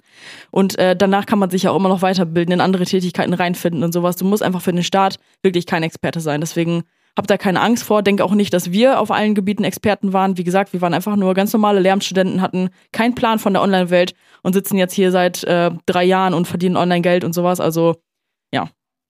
Und 0.52 0.78
äh, 0.78 0.94
danach 0.94 1.26
kann 1.26 1.40
man 1.40 1.50
sich 1.50 1.64
ja 1.64 1.72
auch 1.72 1.76
immer 1.76 1.88
noch 1.88 2.02
weiterbilden, 2.02 2.54
in 2.54 2.60
andere 2.60 2.84
Tätigkeiten 2.84 3.34
reinfinden 3.34 3.82
und 3.82 3.92
sowas. 3.92 4.14
Du 4.14 4.24
musst 4.24 4.44
einfach 4.44 4.62
für 4.62 4.72
den 4.72 4.84
Start 4.84 5.18
wirklich 5.42 5.66
kein 5.66 5.82
Experte 5.82 6.20
sein. 6.20 6.40
Deswegen 6.40 6.84
hab 7.16 7.26
da 7.26 7.36
keine 7.36 7.60
Angst 7.60 7.84
vor. 7.84 8.02
Denke 8.02 8.24
auch 8.24 8.34
nicht, 8.34 8.54
dass 8.54 8.70
wir 8.70 9.00
auf 9.00 9.10
allen 9.10 9.34
Gebieten 9.34 9.64
Experten 9.64 10.12
waren. 10.12 10.38
Wie 10.38 10.44
gesagt, 10.44 10.72
wir 10.72 10.80
waren 10.80 10.94
einfach 10.94 11.16
nur 11.16 11.34
ganz 11.34 11.52
normale 11.52 11.80
Lehramtsstudenten, 11.80 12.40
hatten 12.40 12.70
keinen 12.92 13.14
Plan 13.16 13.38
von 13.40 13.52
der 13.52 13.62
Online-Welt 13.62 14.14
und 14.42 14.52
sitzen 14.52 14.78
jetzt 14.78 14.94
hier 14.94 15.10
seit 15.10 15.42
äh, 15.44 15.70
drei 15.86 16.04
Jahren 16.04 16.34
und 16.34 16.46
verdienen 16.46 16.76
Online-Geld 16.76 17.24
und 17.24 17.32
sowas. 17.32 17.60
Also 17.60 17.96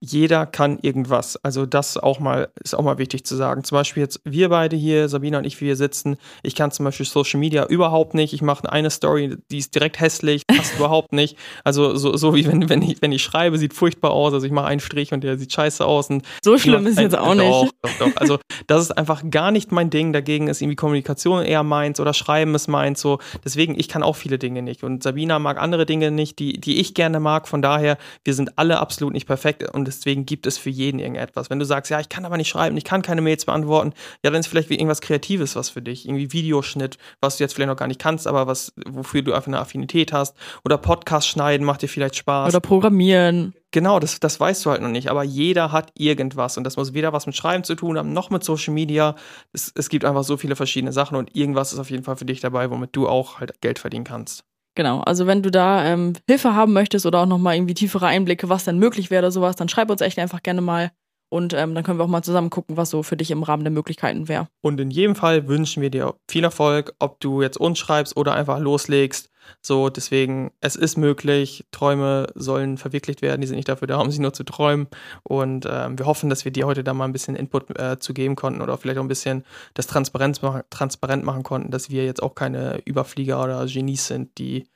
jeder 0.04 0.46
kann 0.46 0.78
irgendwas. 0.82 1.36
Also 1.42 1.66
das 1.66 1.96
auch 1.96 2.20
mal 2.20 2.48
ist 2.62 2.74
auch 2.74 2.82
mal 2.82 2.98
wichtig 2.98 3.24
zu 3.24 3.36
sagen. 3.36 3.64
Zum 3.64 3.76
Beispiel 3.76 4.02
jetzt 4.02 4.20
wir 4.24 4.48
beide 4.48 4.76
hier, 4.76 5.08
Sabina 5.08 5.38
und 5.38 5.44
ich, 5.44 5.60
wie 5.60 5.66
wir 5.66 5.76
sitzen. 5.76 6.16
Ich 6.42 6.54
kann 6.54 6.70
zum 6.70 6.84
Beispiel 6.84 7.06
Social 7.06 7.40
Media 7.40 7.66
überhaupt 7.66 8.14
nicht. 8.14 8.32
Ich 8.32 8.42
mache 8.42 8.70
eine 8.70 8.90
Story, 8.90 9.36
die 9.50 9.58
ist 9.58 9.74
direkt 9.74 10.00
hässlich, 10.00 10.46
passt 10.46 10.74
überhaupt 10.78 11.12
nicht. 11.12 11.36
Also 11.64 11.96
so, 11.96 12.16
so 12.16 12.34
wie 12.34 12.46
wenn, 12.46 12.68
wenn, 12.68 12.82
ich, 12.82 13.00
wenn 13.00 13.12
ich 13.12 13.22
schreibe, 13.22 13.58
sieht 13.58 13.74
furchtbar 13.74 14.10
aus. 14.10 14.32
Also 14.34 14.46
ich 14.46 14.52
mache 14.52 14.66
einen 14.66 14.80
Strich 14.80 15.12
und 15.12 15.24
der 15.24 15.38
sieht 15.38 15.52
scheiße 15.52 15.84
aus. 15.84 16.10
Und 16.10 16.24
so 16.42 16.58
schlimm 16.58 16.86
ist 16.86 16.98
jetzt 16.98 17.16
auch 17.16 17.34
nicht. 17.34 17.48
Doch, 17.48 17.70
doch, 17.82 17.98
doch. 17.98 18.16
Also 18.16 18.38
das 18.66 18.82
ist 18.82 18.90
einfach 18.92 19.22
gar 19.30 19.50
nicht 19.50 19.72
mein 19.72 19.90
Ding. 19.90 20.12
Dagegen 20.12 20.48
ist 20.48 20.60
irgendwie 20.60 20.76
Kommunikation 20.76 21.44
eher 21.44 21.62
meins 21.62 22.00
oder 22.00 22.14
Schreiben 22.14 22.54
ist 22.54 22.68
meins. 22.68 23.00
So 23.00 23.18
deswegen 23.44 23.78
ich 23.78 23.88
kann 23.88 24.02
auch 24.02 24.16
viele 24.16 24.38
Dinge 24.38 24.62
nicht 24.62 24.82
und 24.84 25.02
Sabina 25.02 25.38
mag 25.38 25.60
andere 25.60 25.86
Dinge 25.86 26.10
nicht, 26.10 26.38
die 26.38 26.60
die 26.60 26.80
ich 26.80 26.94
gerne 26.94 27.20
mag. 27.20 27.48
Von 27.48 27.62
daher 27.62 27.96
wir 28.24 28.34
sind 28.34 28.58
alle 28.58 28.80
absolut 28.80 29.14
nicht 29.14 29.26
perfekt 29.26 29.68
und 29.72 29.88
deswegen 29.98 30.26
gibt 30.26 30.46
es 30.46 30.58
für 30.58 30.70
jeden 30.70 30.98
irgendetwas. 30.98 31.50
Wenn 31.50 31.58
du 31.58 31.64
sagst, 31.64 31.90
ja, 31.90 32.00
ich 32.00 32.08
kann 32.08 32.24
aber 32.24 32.36
nicht 32.36 32.48
schreiben, 32.48 32.76
ich 32.76 32.84
kann 32.84 33.02
keine 33.02 33.20
Mails 33.20 33.44
beantworten, 33.44 33.92
ja, 34.22 34.30
dann 34.30 34.40
ist 34.40 34.46
vielleicht 34.46 34.70
irgendwas 34.70 35.00
Kreatives 35.00 35.56
was 35.56 35.70
für 35.70 35.82
dich. 35.82 36.06
Irgendwie 36.06 36.32
Videoschnitt, 36.32 36.98
was 37.20 37.36
du 37.36 37.44
jetzt 37.44 37.54
vielleicht 37.54 37.68
noch 37.68 37.76
gar 37.76 37.88
nicht 37.88 38.00
kannst, 38.00 38.26
aber 38.26 38.46
was, 38.46 38.72
wofür 38.86 39.22
du 39.22 39.32
einfach 39.32 39.48
eine 39.48 39.60
Affinität 39.60 40.12
hast. 40.12 40.36
Oder 40.64 40.78
Podcast 40.78 41.28
schneiden 41.28 41.66
macht 41.66 41.82
dir 41.82 41.88
vielleicht 41.88 42.16
Spaß. 42.16 42.52
Oder 42.52 42.60
programmieren. 42.60 43.54
Genau, 43.70 43.98
das, 43.98 44.20
das 44.20 44.38
weißt 44.38 44.64
du 44.64 44.70
halt 44.70 44.82
noch 44.82 44.88
nicht. 44.88 45.08
Aber 45.08 45.24
jeder 45.24 45.72
hat 45.72 45.90
irgendwas. 45.98 46.56
Und 46.56 46.64
das 46.64 46.76
muss 46.76 46.94
weder 46.94 47.12
was 47.12 47.26
mit 47.26 47.34
Schreiben 47.34 47.64
zu 47.64 47.74
tun 47.74 47.98
haben, 47.98 48.12
noch 48.12 48.30
mit 48.30 48.44
Social 48.44 48.72
Media. 48.72 49.16
Es, 49.52 49.72
es 49.74 49.88
gibt 49.88 50.04
einfach 50.04 50.22
so 50.22 50.36
viele 50.36 50.54
verschiedene 50.54 50.92
Sachen 50.92 51.16
und 51.16 51.34
irgendwas 51.34 51.72
ist 51.72 51.80
auf 51.80 51.90
jeden 51.90 52.04
Fall 52.04 52.16
für 52.16 52.24
dich 52.24 52.40
dabei, 52.40 52.70
womit 52.70 52.94
du 52.94 53.08
auch 53.08 53.40
halt 53.40 53.60
Geld 53.60 53.80
verdienen 53.80 54.04
kannst. 54.04 54.44
Genau, 54.74 55.00
also 55.00 55.26
wenn 55.26 55.42
du 55.42 55.50
da 55.50 55.84
ähm, 55.84 56.14
Hilfe 56.26 56.54
haben 56.54 56.72
möchtest 56.72 57.06
oder 57.06 57.20
auch 57.20 57.26
nochmal 57.26 57.54
irgendwie 57.54 57.74
tiefere 57.74 58.06
Einblicke, 58.06 58.48
was 58.48 58.64
denn 58.64 58.78
möglich 58.78 59.10
wäre 59.10 59.20
oder 59.20 59.30
sowas, 59.30 59.56
dann 59.56 59.68
schreib 59.68 59.90
uns 59.90 60.00
echt 60.00 60.18
einfach 60.18 60.42
gerne 60.42 60.60
mal. 60.60 60.90
Und 61.30 61.52
ähm, 61.52 61.74
dann 61.74 61.82
können 61.82 61.98
wir 61.98 62.04
auch 62.04 62.08
mal 62.08 62.22
zusammen 62.22 62.50
gucken, 62.50 62.76
was 62.76 62.90
so 62.90 63.02
für 63.02 63.16
dich 63.16 63.30
im 63.30 63.42
Rahmen 63.42 63.64
der 63.64 63.72
Möglichkeiten 63.72 64.28
wäre. 64.28 64.48
Und 64.60 64.80
in 64.80 64.90
jedem 64.90 65.16
Fall 65.16 65.48
wünschen 65.48 65.82
wir 65.82 65.90
dir 65.90 66.14
viel 66.30 66.44
Erfolg, 66.44 66.94
ob 66.98 67.18
du 67.20 67.42
jetzt 67.42 67.56
uns 67.56 67.78
schreibst 67.78 68.16
oder 68.16 68.34
einfach 68.34 68.58
loslegst. 68.58 69.30
So, 69.60 69.88
deswegen, 69.88 70.52
es 70.60 70.76
ist 70.76 70.96
möglich. 70.96 71.64
Träume 71.70 72.26
sollen 72.34 72.78
verwirklicht 72.78 73.22
werden. 73.22 73.40
Die 73.40 73.46
sind 73.46 73.56
nicht 73.56 73.68
dafür 73.68 73.88
da, 73.88 73.98
um 73.98 74.10
sie 74.10 74.20
nur 74.20 74.32
zu 74.32 74.44
träumen. 74.44 74.88
Und 75.22 75.66
ähm, 75.68 75.98
wir 75.98 76.06
hoffen, 76.06 76.30
dass 76.30 76.44
wir 76.44 76.52
dir 76.52 76.66
heute 76.66 76.84
da 76.84 76.94
mal 76.94 77.04
ein 77.04 77.12
bisschen 77.12 77.36
Input 77.36 77.78
äh, 77.78 77.98
zu 77.98 78.14
geben 78.14 78.36
konnten 78.36 78.60
oder 78.60 78.76
vielleicht 78.78 78.98
auch 78.98 79.04
ein 79.04 79.08
bisschen 79.08 79.44
das 79.74 79.86
transparent 79.86 80.42
machen, 80.42 80.62
transparent 80.70 81.24
machen 81.24 81.42
konnten, 81.42 81.70
dass 81.70 81.90
wir 81.90 82.04
jetzt 82.04 82.22
auch 82.22 82.34
keine 82.34 82.80
Überflieger 82.84 83.42
oder 83.42 83.66
Genies 83.66 84.06
sind, 84.06 84.38
die 84.38 84.66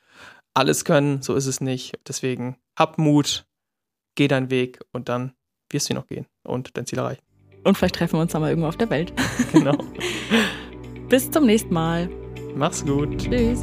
alles 0.53 0.85
können. 0.85 1.21
So 1.21 1.35
ist 1.35 1.45
es 1.45 1.61
nicht. 1.61 1.99
Deswegen, 2.07 2.57
hab 2.75 2.97
Mut, 2.97 3.45
geh 4.15 4.27
deinen 4.27 4.49
Weg 4.49 4.79
und 4.91 5.09
dann 5.09 5.33
wirst 5.69 5.89
du 5.89 5.93
noch 5.93 6.07
gehen 6.07 6.25
und 6.43 6.75
dein 6.77 6.85
Ziel 6.85 6.99
erreichen. 6.99 7.21
Und 7.63 7.77
vielleicht 7.77 7.95
treffen 7.95 8.13
wir 8.13 8.21
uns 8.21 8.31
dann 8.31 8.41
mal 8.41 8.49
irgendwo 8.49 8.67
auf 8.67 8.77
der 8.77 8.89
Welt. 8.89 9.13
Genau. 9.51 9.77
Bis 11.09 11.29
zum 11.29 11.45
nächsten 11.45 11.73
Mal. 11.73 12.09
Mach's 12.55 12.85
gut. 12.85 13.17
Tschüss. 13.17 13.61